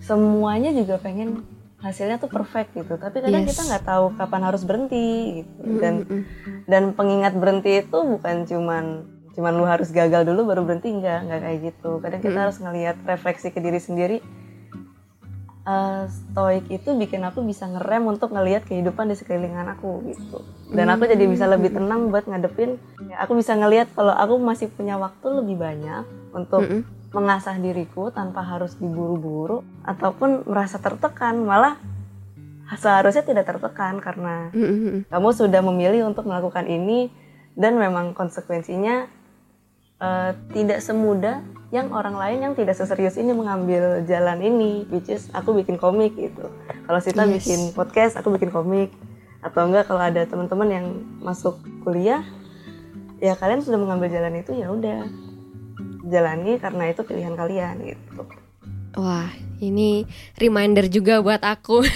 semuanya 0.06 0.70
juga 0.70 1.02
pengen 1.02 1.42
hasilnya 1.80 2.16
tuh 2.16 2.32
perfect 2.32 2.72
gitu. 2.72 2.96
Tapi 2.96 3.20
kadang 3.20 3.44
Yes. 3.44 3.52
kita 3.54 3.62
nggak 3.68 3.84
tahu 3.84 4.04
kapan 4.16 4.42
harus 4.48 4.62
berhenti 4.64 5.42
gitu. 5.44 5.60
Dan 5.80 5.94
mm, 6.04 6.12
mm. 6.12 6.24
dan 6.66 6.82
pengingat 6.96 7.36
berhenti 7.36 7.84
itu 7.84 7.98
bukan 8.00 8.48
cuman 8.48 8.84
cuman 9.36 9.52
lu 9.52 9.68
harus 9.68 9.92
gagal 9.92 10.24
dulu 10.24 10.48
baru 10.48 10.64
berhenti 10.64 10.88
enggak 10.88 11.28
enggak 11.28 11.40
kayak 11.44 11.58
gitu 11.68 12.00
kadang 12.00 12.24
kita 12.24 12.38
harus 12.48 12.56
ngelihat 12.56 12.96
refleksi 13.04 13.52
ke 13.52 13.60
diri 13.60 13.76
sendiri 13.76 14.24
Eh, 15.66 16.04
stoik 16.06 16.70
itu 16.70 16.94
bikin 16.94 17.26
aku 17.26 17.42
bisa 17.42 17.66
ngerem 17.66 18.06
untuk 18.06 18.30
ngelihat 18.30 18.62
kehidupan 18.70 19.10
di 19.10 19.18
sekelilingan 19.18 19.66
aku 19.74 19.98
gitu 20.14 20.38
dan 20.70 20.86
aku 20.94 21.10
jadi 21.10 21.26
bisa 21.26 21.50
lebih 21.50 21.74
tenang 21.74 22.14
buat 22.14 22.22
ngadepin 22.22 22.78
ya, 23.10 23.26
aku 23.26 23.34
bisa 23.34 23.58
ngelihat 23.58 23.90
kalau 23.90 24.14
aku 24.14 24.38
masih 24.38 24.70
punya 24.70 24.94
waktu 24.94 25.26
lebih 25.26 25.58
banyak 25.58 26.06
untuk 26.30 26.62
Mm-mm. 26.62 26.86
Mengasah 27.16 27.56
diriku 27.56 28.12
tanpa 28.12 28.44
harus 28.44 28.76
diburu-buru 28.76 29.64
ataupun 29.88 30.44
merasa 30.44 30.76
tertekan 30.76 31.40
malah 31.40 31.80
seharusnya 32.76 33.24
tidak 33.24 33.48
tertekan 33.48 33.96
karena 34.04 34.52
Mm, 34.52 34.60
mm, 34.60 34.78
mm. 34.84 35.00
kamu 35.08 35.28
sudah 35.32 35.64
memilih 35.64 36.04
untuk 36.04 36.28
melakukan 36.28 36.68
ini 36.68 37.08
dan 37.56 37.80
memang 37.80 38.12
konsekuensinya 38.12 39.08
eh, 39.96 40.30
tidak 40.52 40.84
semudah 40.84 41.40
yang 41.72 41.88
orang 41.90 42.20
lain 42.20 42.38
yang 42.42 42.52
tidak 42.52 42.76
seserius 42.76 43.16
ini 43.16 43.32
mengambil 43.32 44.04
jalan 44.04 44.38
ini 44.44 44.84
which 44.92 45.08
is 45.08 45.32
aku 45.32 45.56
bikin 45.56 45.80
komik 45.80 46.12
gitu 46.14 46.52
kalau 46.84 47.00
Sita 47.00 47.24
Yes. 47.24 47.42
bikin 47.42 47.60
podcast 47.72 48.20
aku 48.20 48.36
bikin 48.36 48.52
komik 48.52 48.92
atau 49.40 49.64
enggak 49.64 49.88
kalau 49.88 50.02
ada 50.02 50.26
teman-teman 50.26 50.68
yang 50.68 50.86
masuk 51.22 51.58
kuliah 51.80 52.22
ya 53.22 53.32
kalian 53.38 53.64
sudah 53.64 53.78
mengambil 53.80 54.12
jalan 54.12 54.36
itu 54.36 54.52
ya 54.52 54.68
udah 54.68 55.06
jalani 56.06 56.58
karena 56.62 56.90
itu 56.90 57.02
pilihan 57.02 57.34
kalian 57.34 57.76
gitu. 57.82 58.22
Wah 58.96 59.28
ini 59.60 60.08
reminder 60.40 60.88
juga 60.88 61.20
buat 61.20 61.44
aku. 61.44 61.84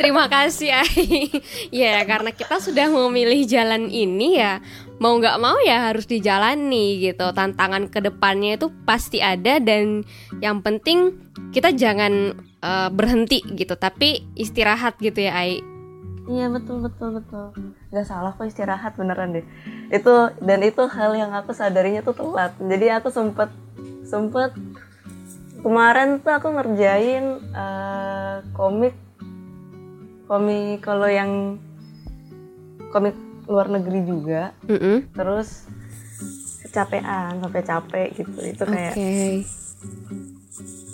Terima 0.00 0.24
kasih 0.28 0.72
Ai. 0.72 1.28
Ya 1.68 2.00
karena 2.08 2.32
kita 2.32 2.60
sudah 2.60 2.88
memilih 2.88 3.44
jalan 3.44 3.90
ini 3.90 4.38
ya 4.38 4.62
Mau 5.02 5.18
nggak 5.18 5.40
mau 5.42 5.58
ya 5.60 5.92
harus 5.92 6.08
dijalani 6.08 7.02
gitu. 7.02 7.28
Tantangan 7.34 7.92
ke 7.92 8.00
depannya 8.00 8.56
itu 8.56 8.72
pasti 8.88 9.20
ada 9.20 9.60
Dan 9.60 10.06
yang 10.40 10.64
penting 10.64 11.12
kita 11.52 11.76
jangan 11.76 12.32
eh, 12.64 12.88
berhenti 12.88 13.44
gitu. 13.44 13.76
Tapi 13.76 14.24
istirahat 14.38 14.96
gitu 15.02 15.28
ya 15.28 15.44
Ai 15.44 15.73
Iya 16.24 16.48
betul 16.48 16.80
betul 16.80 17.20
betul. 17.20 17.52
Gak 17.92 18.06
salah 18.08 18.32
kok 18.32 18.48
istirahat 18.48 18.96
beneran 18.96 19.36
deh. 19.36 19.46
Itu 19.92 20.32
dan 20.40 20.60
itu 20.64 20.88
hal 20.88 21.12
yang 21.16 21.36
aku 21.36 21.52
sadarinya 21.52 22.00
tuh 22.00 22.16
telat. 22.16 22.56
Jadi 22.56 22.86
aku 22.88 23.08
sempet 23.12 23.52
sempet 24.08 24.56
kemarin 25.60 26.20
tuh 26.24 26.32
aku 26.32 26.48
ngerjain 26.52 27.24
eh, 27.52 28.36
komik 28.56 28.96
komik 30.24 30.80
kalau 30.80 31.08
yang 31.08 31.60
komik 32.88 33.16
luar 33.44 33.68
negeri 33.68 34.00
juga. 34.08 34.56
Mm-mm. 34.64 35.12
Terus 35.12 35.68
kecapean 36.64 37.44
sampai 37.44 37.62
capek 37.62 38.08
gitu. 38.16 38.38
Itu 38.40 38.64
kayak 38.64 38.96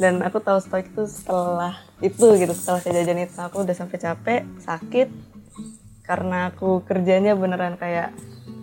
dan 0.00 0.24
aku 0.24 0.40
tahu 0.40 0.56
stoik 0.60 0.88
itu 0.88 1.04
setelah 1.04 1.76
itu 2.00 2.26
gitu 2.40 2.52
setelah 2.56 2.80
kejadian 2.80 3.28
itu. 3.28 3.36
Aku 3.36 3.62
udah 3.64 3.76
sampai 3.76 3.98
capek 4.00 4.40
sakit 4.64 5.08
karena 6.04 6.50
aku 6.50 6.82
kerjanya 6.88 7.36
beneran 7.36 7.76
kayak 7.76 8.10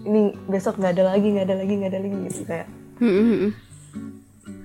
ini 0.04 0.36
besok 0.50 0.82
nggak 0.82 0.98
ada 0.98 1.16
lagi 1.16 1.28
nggak 1.32 1.48
ada 1.48 1.56
lagi 1.62 1.74
nggak 1.78 1.92
ada 1.94 2.00
lagi 2.02 2.18
gitu 2.32 2.42
kayak. 2.44 2.68
Mm-mm. 2.98 3.54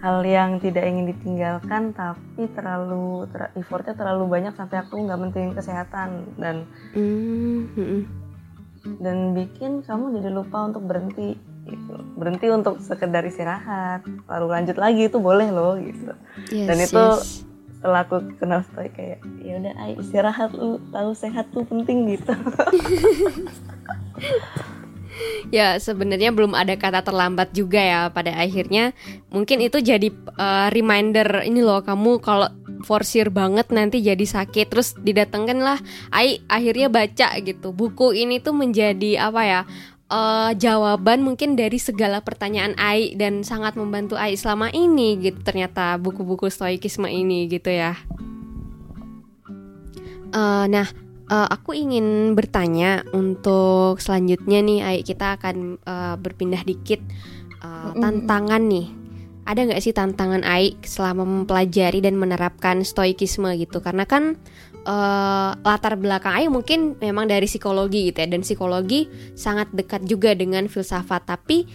hal 0.02 0.18
yang 0.26 0.58
tidak 0.58 0.82
ingin 0.82 1.14
ditinggalkan 1.14 1.94
tapi 1.94 2.50
terlalu 2.58 3.28
ter- 3.30 3.54
effortnya 3.54 3.94
terlalu 3.94 4.26
banyak 4.26 4.50
sampai 4.58 4.82
aku 4.82 4.98
nggak 4.98 5.20
mentingin 5.20 5.54
kesehatan. 5.54 6.26
Dan 6.40 6.66
dan 8.98 9.30
bikin 9.30 9.86
kamu 9.86 10.18
jadi 10.18 10.30
lupa 10.34 10.66
untuk 10.66 10.90
berhenti 10.90 11.38
gitu. 11.66 11.94
Berhenti 12.18 12.46
untuk 12.51 12.79
sekedar 12.83 13.22
istirahat. 13.27 14.03
Lalu 14.27 14.46
lanjut 14.51 14.77
lagi 14.79 15.07
itu 15.07 15.18
boleh 15.18 15.48
loh 15.51 15.79
gitu. 15.79 16.12
Yes, 16.51 16.66
dan 16.68 16.77
itu 16.83 17.05
yes. 17.05 17.46
setelah 17.79 18.07
aku 18.07 18.16
kenal 18.38 18.61
stoik 18.72 18.94
kayak 18.94 19.20
ya 19.42 19.59
udah 19.59 19.75
ay 19.79 19.92
istirahat 19.98 20.51
lu 20.55 20.79
tahu 20.90 21.11
sehat 21.14 21.51
tuh 21.51 21.66
penting 21.66 22.07
gitu. 22.11 22.33
Ya 25.53 25.77
sebenarnya 25.77 26.33
belum 26.33 26.57
ada 26.57 26.72
kata 26.81 27.05
terlambat 27.05 27.53
juga 27.53 27.77
ya 27.77 28.01
pada 28.09 28.33
akhirnya. 28.33 28.96
Mungkin 29.29 29.61
itu 29.61 29.85
jadi 29.85 30.09
uh, 30.40 30.72
reminder 30.72 31.44
ini 31.44 31.61
loh 31.61 31.85
kamu 31.85 32.25
kalau 32.25 32.48
forsir 32.83 33.29
banget 33.29 33.68
nanti 33.68 34.01
jadi 34.01 34.25
sakit. 34.25 34.72
Terus 34.72 34.96
didatengkan 34.96 35.61
lah 35.61 35.79
Ai 36.09 36.40
akhirnya 36.48 36.88
baca 36.88 37.37
gitu. 37.44 37.77
Buku 37.77 38.16
ini 38.16 38.40
tuh 38.40 38.57
menjadi 38.57 39.29
apa 39.29 39.42
ya 39.44 39.61
eh, 40.12 40.51
jawaban 40.61 41.25
mungkin 41.25 41.57
dari 41.57 41.81
segala 41.81 42.20
pertanyaan 42.20 42.77
Ai 42.77 43.16
dan 43.16 43.40
sangat 43.40 43.75
membantu 43.81 44.20
Ai 44.20 44.37
selama 44.37 44.68
ini 44.68 45.16
gitu 45.16 45.40
ternyata 45.40 45.96
buku-buku 45.96 46.53
stoikisme 46.53 47.09
ini 47.09 47.48
gitu 47.48 47.72
ya. 47.72 47.96
Eh, 50.33 50.64
nah 50.68 50.87
eh, 51.33 51.48
aku 51.48 51.72
ingin 51.72 52.37
bertanya 52.37 53.05
untuk 53.16 54.01
selanjutnya 54.01 54.61
nih 54.61 54.81
Ai 54.85 54.98
kita 55.01 55.40
akan 55.40 55.81
eh, 55.81 56.14
berpindah 56.20 56.62
dikit 56.64 57.01
eh, 57.64 57.90
tantangan 57.96 58.62
nih. 58.68 58.88
Ada 59.42 59.66
nggak 59.66 59.83
sih 59.83 59.90
tantangan 59.90 60.46
Ai 60.46 60.79
selama 60.87 61.27
mempelajari 61.27 61.98
dan 61.98 62.14
menerapkan 62.14 62.87
stoikisme 62.87 63.51
gitu? 63.59 63.83
Karena 63.83 64.07
kan 64.07 64.38
eh, 64.82 65.50
latar 65.56 65.94
belakang 65.98 66.34
Ai 66.34 66.46
mungkin 66.50 66.98
memang 66.98 67.30
dari 67.30 67.46
psikologi 67.46 68.10
gitu 68.10 68.22
ya. 68.22 68.28
Dan 68.28 68.42
psikologi 68.42 69.06
sangat 69.34 69.70
dekat 69.72 70.06
juga 70.06 70.34
dengan 70.34 70.66
filsafat. 70.66 71.26
Tapi 71.26 71.66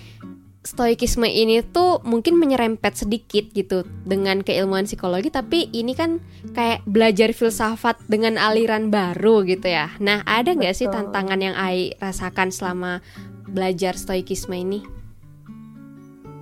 stoikisme 0.67 1.23
ini 1.23 1.63
tuh 1.63 2.03
mungkin 2.03 2.35
menyerempet 2.35 2.99
sedikit 2.99 3.47
gitu 3.55 3.87
dengan 4.03 4.43
keilmuan 4.43 4.83
psikologi. 4.83 5.31
Tapi 5.31 5.71
ini 5.71 5.95
kan 5.95 6.19
kayak 6.51 6.83
belajar 6.83 7.31
filsafat 7.31 7.95
dengan 8.11 8.35
aliran 8.35 8.91
baru 8.91 9.47
gitu 9.47 9.71
ya. 9.71 9.95
Nah 10.03 10.27
ada 10.27 10.51
nggak 10.51 10.75
sih 10.75 10.91
tantangan 10.91 11.39
yang 11.39 11.55
Ai 11.55 11.95
rasakan 12.03 12.51
selama 12.51 12.99
belajar 13.47 13.95
stoikisme 13.95 14.59
ini? 14.59 14.83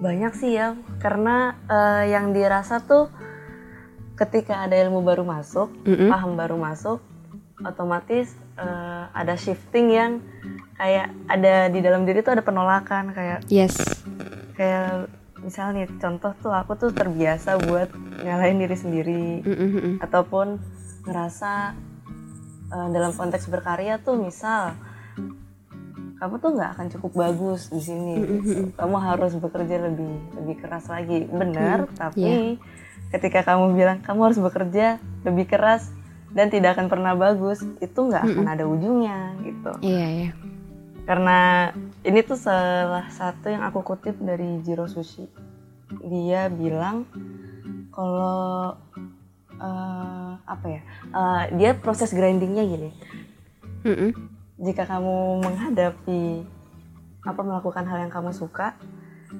Banyak 0.02 0.34
sih 0.36 0.58
ya, 0.58 0.76
karena 1.00 1.56
eh, 1.70 2.12
yang 2.12 2.34
dirasa 2.34 2.84
tuh 2.84 3.08
ketika 4.16 4.64
ada 4.64 4.76
ilmu 4.80 5.04
baru 5.04 5.28
masuk, 5.28 5.72
Mm-mm. 5.84 6.08
paham 6.08 6.40
baru 6.40 6.56
masuk, 6.56 7.04
otomatis 7.64 8.36
eh, 8.60 9.04
ada 9.16 9.36
shifting 9.40 9.88
yang 9.92 10.12
kayak 10.76 11.08
ada 11.32 11.72
di 11.72 11.80
dalam 11.80 12.04
diri 12.04 12.20
tuh 12.20 12.36
ada 12.36 12.44
penolakan 12.44 13.16
kayak 13.16 13.48
yes 13.48 13.80
kayak 14.60 15.08
misalnya 15.40 15.88
nih 15.88 15.88
contoh 15.96 16.36
tuh 16.44 16.52
aku 16.52 16.76
tuh 16.76 16.92
terbiasa 16.92 17.56
buat 17.64 17.88
nyalain 18.28 18.60
diri 18.60 18.76
sendiri 18.76 19.28
Mm-mm-mm. 19.48 20.04
ataupun 20.04 20.60
ngerasa 21.08 21.76
eh, 22.76 22.88
dalam 22.92 23.16
konteks 23.16 23.48
berkarya 23.48 24.04
tuh 24.04 24.20
misal 24.20 24.76
kamu 26.16 26.40
tuh 26.40 26.52
nggak 26.56 26.72
akan 26.80 26.88
cukup 26.96 27.12
bagus 27.28 27.68
di 27.72 27.82
sini 27.84 28.16
gitu. 28.24 28.72
kamu 28.80 28.98
harus 29.04 29.36
bekerja 29.36 29.84
lebih 29.84 30.16
lebih 30.40 30.56
keras 30.64 30.88
lagi 30.88 31.28
benar 31.28 31.92
tapi 31.92 32.56
ketika 33.16 33.48
kamu 33.48 33.72
bilang 33.72 33.98
kamu 34.04 34.32
harus 34.32 34.40
bekerja 34.44 35.00
lebih 35.24 35.48
keras 35.48 35.88
dan 36.36 36.52
tidak 36.52 36.76
akan 36.76 36.92
pernah 36.92 37.16
bagus 37.16 37.64
itu 37.80 38.00
nggak 38.00 38.28
akan 38.28 38.48
ada 38.52 38.68
ujungnya 38.68 39.40
gitu. 39.48 39.72
Iya 39.80 40.08
ya 40.12 40.32
karena 41.06 41.70
ini 42.02 42.20
tuh 42.26 42.36
salah 42.36 43.06
satu 43.14 43.54
yang 43.54 43.62
aku 43.62 43.86
kutip 43.86 44.18
dari 44.18 44.60
Jiro 44.66 44.90
Sushi. 44.90 45.30
Dia 46.02 46.50
bilang 46.50 47.06
kalau 47.94 48.74
eh, 49.54 50.32
apa 50.42 50.66
ya 50.66 50.82
eh, 51.14 51.44
dia 51.56 51.72
proses 51.78 52.12
grindingnya 52.12 52.66
gini. 52.66 52.92
Mm-mm. 53.86 54.18
jika 54.58 54.90
kamu 54.90 55.46
menghadapi 55.46 56.42
apa 57.22 57.42
melakukan 57.46 57.86
hal 57.86 58.02
yang 58.02 58.10
kamu 58.10 58.34
suka 58.34 58.74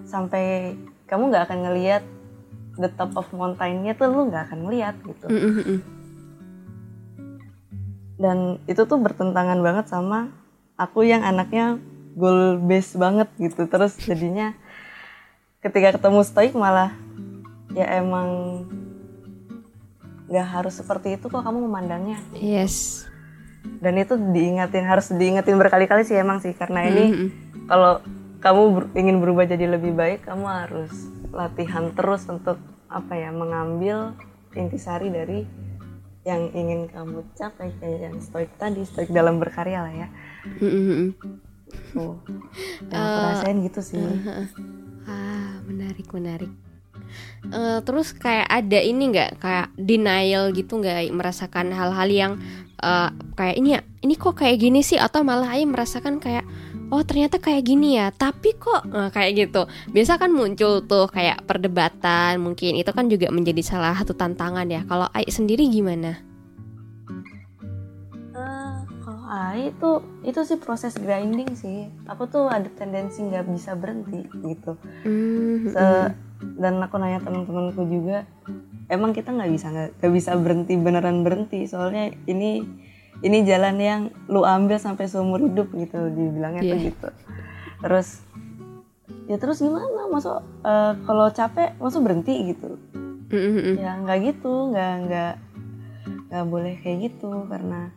sampai 0.06 0.78
kamu 1.10 1.34
nggak 1.34 1.50
akan 1.50 1.60
ngelihat 1.66 2.06
the 2.76 2.92
top 2.94 3.16
of 3.16 3.28
mountain-nya 3.32 3.96
tuh 3.96 4.12
lu 4.12 4.28
nggak 4.28 4.52
akan 4.52 4.60
ngelihat 4.68 4.96
gitu. 5.04 5.26
Mm-mm-mm. 5.32 5.80
dan 8.16 8.64
itu 8.64 8.88
tuh 8.88 8.96
bertentangan 8.96 9.60
banget 9.60 9.92
sama 9.92 10.32
aku 10.80 11.04
yang 11.04 11.24
anaknya 11.24 11.80
goal 12.16 12.60
based 12.64 12.96
banget 12.96 13.28
gitu. 13.36 13.68
Terus 13.68 14.00
jadinya 14.00 14.56
ketika 15.60 16.00
ketemu 16.00 16.24
stoik 16.24 16.56
malah 16.56 16.96
ya 17.76 18.00
emang 18.00 18.64
nggak 20.32 20.48
harus 20.48 20.80
seperti 20.80 21.20
itu 21.20 21.28
kok 21.28 21.44
kamu 21.44 21.68
memandangnya. 21.68 22.18
Yes. 22.32 23.04
Dan 23.84 24.00
itu 24.00 24.16
diingatin 24.16 24.88
harus 24.88 25.12
diingetin 25.12 25.60
berkali-kali 25.60 26.08
sih 26.08 26.16
emang 26.16 26.40
sih. 26.40 26.56
Karena 26.56 26.88
ini 26.88 27.04
Mm-mm. 27.12 27.30
kalau 27.68 28.00
kamu 28.40 28.62
ber- 28.72 28.92
ingin 28.96 29.20
berubah 29.20 29.44
jadi 29.44 29.76
lebih 29.76 29.92
baik 29.92 30.24
kamu 30.24 30.46
harus 30.48 30.94
latihan 31.36 31.92
terus 31.92 32.24
untuk 32.32 32.58
apa 32.88 33.14
ya 33.14 33.30
mengambil 33.36 34.16
intisari 34.56 35.12
dari 35.12 35.44
yang 36.26 36.50
ingin 36.58 36.90
kamu 36.90 37.22
capai 37.38 37.70
kayak 37.78 38.10
yang 38.10 38.18
stoik 38.18 38.50
tadi 38.58 38.82
stoik 38.82 39.14
dalam 39.14 39.38
berkarya 39.38 39.86
lah 39.86 39.94
ya. 39.94 40.08
Mm-mm-mm. 40.58 41.14
tuh. 41.94 42.18
Yang 42.90 43.06
rasain 43.30 43.58
gitu 43.62 43.82
sih. 43.86 44.02
Ah, 45.06 45.62
menarik, 45.70 46.10
menarik. 46.10 46.50
Eh, 47.46 47.80
terus 47.86 48.10
kayak 48.18 48.50
ada 48.50 48.80
ini 48.82 49.14
nggak? 49.14 49.38
Kayak 49.38 49.68
denial 49.78 50.50
gitu 50.50 50.82
nggak? 50.82 51.14
Merasakan 51.14 51.70
hal-hal 51.78 52.10
yang 52.10 52.34
eh, 52.82 53.10
kayak 53.38 53.56
ini 53.62 53.78
ya 53.78 53.82
ini 54.02 54.14
kok 54.18 54.42
kayak 54.42 54.58
gini 54.58 54.82
sih? 54.82 54.98
Atau 54.98 55.22
malah 55.22 55.54
Ai 55.54 55.70
merasakan 55.70 56.18
kayak 56.18 56.46
oh 56.94 57.02
ternyata 57.06 57.38
kayak 57.42 57.64
gini 57.66 57.98
ya? 57.98 58.10
Tapi 58.12 58.56
kok 58.58 58.86
eh, 58.90 59.10
kayak 59.14 59.32
gitu. 59.38 59.62
Biasa 59.92 60.18
kan 60.22 60.32
muncul 60.34 60.84
tuh 60.86 61.06
kayak 61.10 61.46
perdebatan 61.46 62.42
mungkin 62.42 62.76
itu 62.78 62.92
kan 62.94 63.08
juga 63.10 63.30
menjadi 63.34 63.62
salah 63.66 63.96
satu 63.98 64.14
tantangan 64.14 64.68
ya. 64.70 64.82
Kalau 64.86 65.08
Ai 65.14 65.26
sendiri 65.30 65.66
gimana? 65.70 66.20
Eh, 68.36 68.76
kalau 69.02 69.24
AI 69.26 69.72
itu 69.72 69.90
itu 70.28 70.40
sih 70.44 70.58
proses 70.60 70.94
grinding 71.00 71.56
sih. 71.56 71.88
Aku 72.12 72.28
tuh 72.28 72.52
ada 72.52 72.68
tendensi 72.76 73.24
nggak 73.24 73.48
bisa 73.50 73.74
berhenti 73.80 74.28
gitu. 74.44 74.76
Hmm, 75.08 75.72
Se- 75.72 76.14
dan 76.60 76.84
aku 76.84 77.00
nanya 77.00 77.24
teman-temanku 77.24 77.88
juga 77.88 78.28
emang 78.92 79.16
kita 79.16 79.32
nggak 79.34 79.52
bisa 79.56 79.68
nggak 79.72 80.12
bisa 80.14 80.36
berhenti 80.36 80.76
beneran 80.78 81.24
berhenti? 81.24 81.64
Soalnya 81.66 82.12
ini 82.28 82.62
ini 83.22 83.44
jalan 83.44 83.76
yang 83.78 84.02
lu 84.28 84.42
ambil 84.42 84.76
sampai 84.76 85.06
seumur 85.06 85.40
hidup 85.40 85.72
gitu 85.72 86.10
dibilangnya 86.10 86.62
tuh 86.62 86.76
Iya. 86.76 86.88
gitu 86.90 87.08
terus 87.80 88.08
ya 89.26 89.38
terus 89.38 89.60
gimana 89.60 90.08
masuk 90.08 90.38
eh, 90.62 90.94
kalau 91.02 91.28
capek 91.30 91.76
masuk 91.78 92.02
berhenti 92.02 92.34
gitu 92.50 92.76
Mm-mm-mm. 93.30 93.76
ya 93.78 93.98
nggak 94.00 94.20
gitu 94.26 94.70
nggak 94.70 94.94
nggak 95.08 95.34
nggak 96.30 96.46
boleh 96.46 96.74
kayak 96.80 97.10
gitu 97.10 97.46
karena 97.48 97.90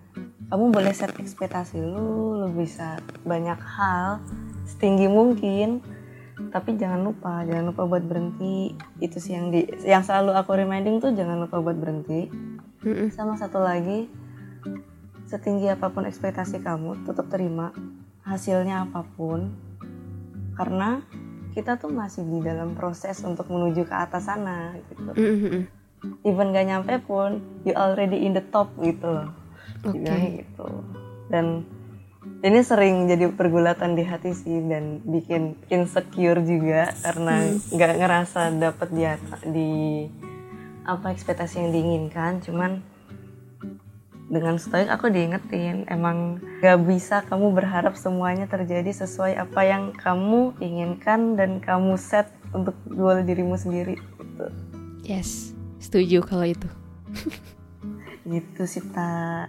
kamu 0.48 0.72
boleh 0.72 0.92
set 0.92 1.12
ekspektasi 1.14 1.76
lu 1.76 2.40
lu 2.40 2.48
bisa 2.50 2.96
banyak 3.22 3.58
hal 3.58 4.24
setinggi 4.64 5.04
mungkin 5.04 5.84
tapi 6.48 6.78
jangan 6.78 7.02
lupa 7.02 7.44
jangan 7.44 7.68
lupa 7.68 7.82
buat 7.84 8.04
berhenti 8.04 8.72
itu 9.02 9.18
sih 9.18 9.36
yang 9.36 9.50
di 9.50 9.66
yang 9.84 10.00
selalu 10.00 10.32
aku 10.32 10.54
reminding 10.54 11.02
tuh 11.02 11.12
jangan 11.12 11.44
lupa 11.44 11.60
buat 11.60 11.76
berhenti 11.76 12.30
Mm-mm. 12.80 13.10
sama 13.10 13.36
satu 13.36 13.60
lagi 13.60 14.06
setinggi 15.28 15.68
apa 15.68 15.92
pun 15.92 16.08
ekspektasi 16.08 16.64
kamu 16.64 17.04
tetap 17.04 17.28
terima 17.28 17.70
hasilnya 18.24 18.88
apa 18.88 19.04
pun. 19.14 19.52
Karena 20.56 21.04
kita 21.52 21.78
tuh 21.78 21.92
masih 21.92 22.24
di 22.26 22.40
dalam 22.40 22.74
proses 22.74 23.20
untuk 23.22 23.46
menuju 23.52 23.86
ke 23.86 23.94
atas 23.94 24.26
sana 24.26 24.74
gitu. 24.88 25.12
Mm-mm-mm. 25.14 25.64
even 26.22 26.54
gak 26.54 26.66
nyampe 26.70 26.94
pun 27.02 27.42
you 27.66 27.74
already 27.74 28.22
in 28.22 28.34
the 28.34 28.44
top 28.54 28.70
gitu 28.78 29.06
loh. 29.06 29.30
Oke. 29.86 29.98
Dibilangnya 29.98 30.30
gitu. 30.42 30.68
Dan 31.30 31.46
ini 32.42 32.60
sering 32.62 33.10
jadi 33.10 33.30
pergulatan 33.34 33.98
di 33.98 34.04
hati 34.06 34.30
sih 34.34 34.62
dan 34.66 35.02
bikin 35.02 35.58
insecure 35.70 36.38
juga 36.42 36.94
karena 37.02 37.50
nggak 37.74 37.92
ngerasa 37.98 38.40
dapat 38.58 38.88
di 38.94 39.02
di 39.50 39.70
apa 40.86 41.10
ekspektasi 41.10 41.62
yang 41.62 41.70
diinginkan. 41.74 42.42
Cuman 42.42 42.82
dengan 44.28 44.60
stoik 44.60 44.92
aku 44.92 45.08
diingetin 45.08 45.88
emang 45.88 46.36
gak 46.60 46.84
bisa 46.84 47.24
kamu 47.24 47.56
berharap 47.56 47.96
semuanya 47.96 48.44
terjadi 48.44 48.92
sesuai 48.92 49.40
apa 49.40 49.60
yang 49.64 49.96
kamu 49.96 50.52
inginkan 50.60 51.34
dan 51.34 51.58
kamu 51.64 51.96
set 51.96 52.28
untuk 52.52 52.76
goal 52.92 53.24
dirimu 53.24 53.56
sendiri 53.56 53.96
gitu 54.20 54.48
Yes, 55.08 55.56
setuju 55.80 56.20
kalau 56.20 56.44
itu. 56.44 56.68
gitu 58.28 58.68
sih 58.68 58.84
tak 58.92 59.48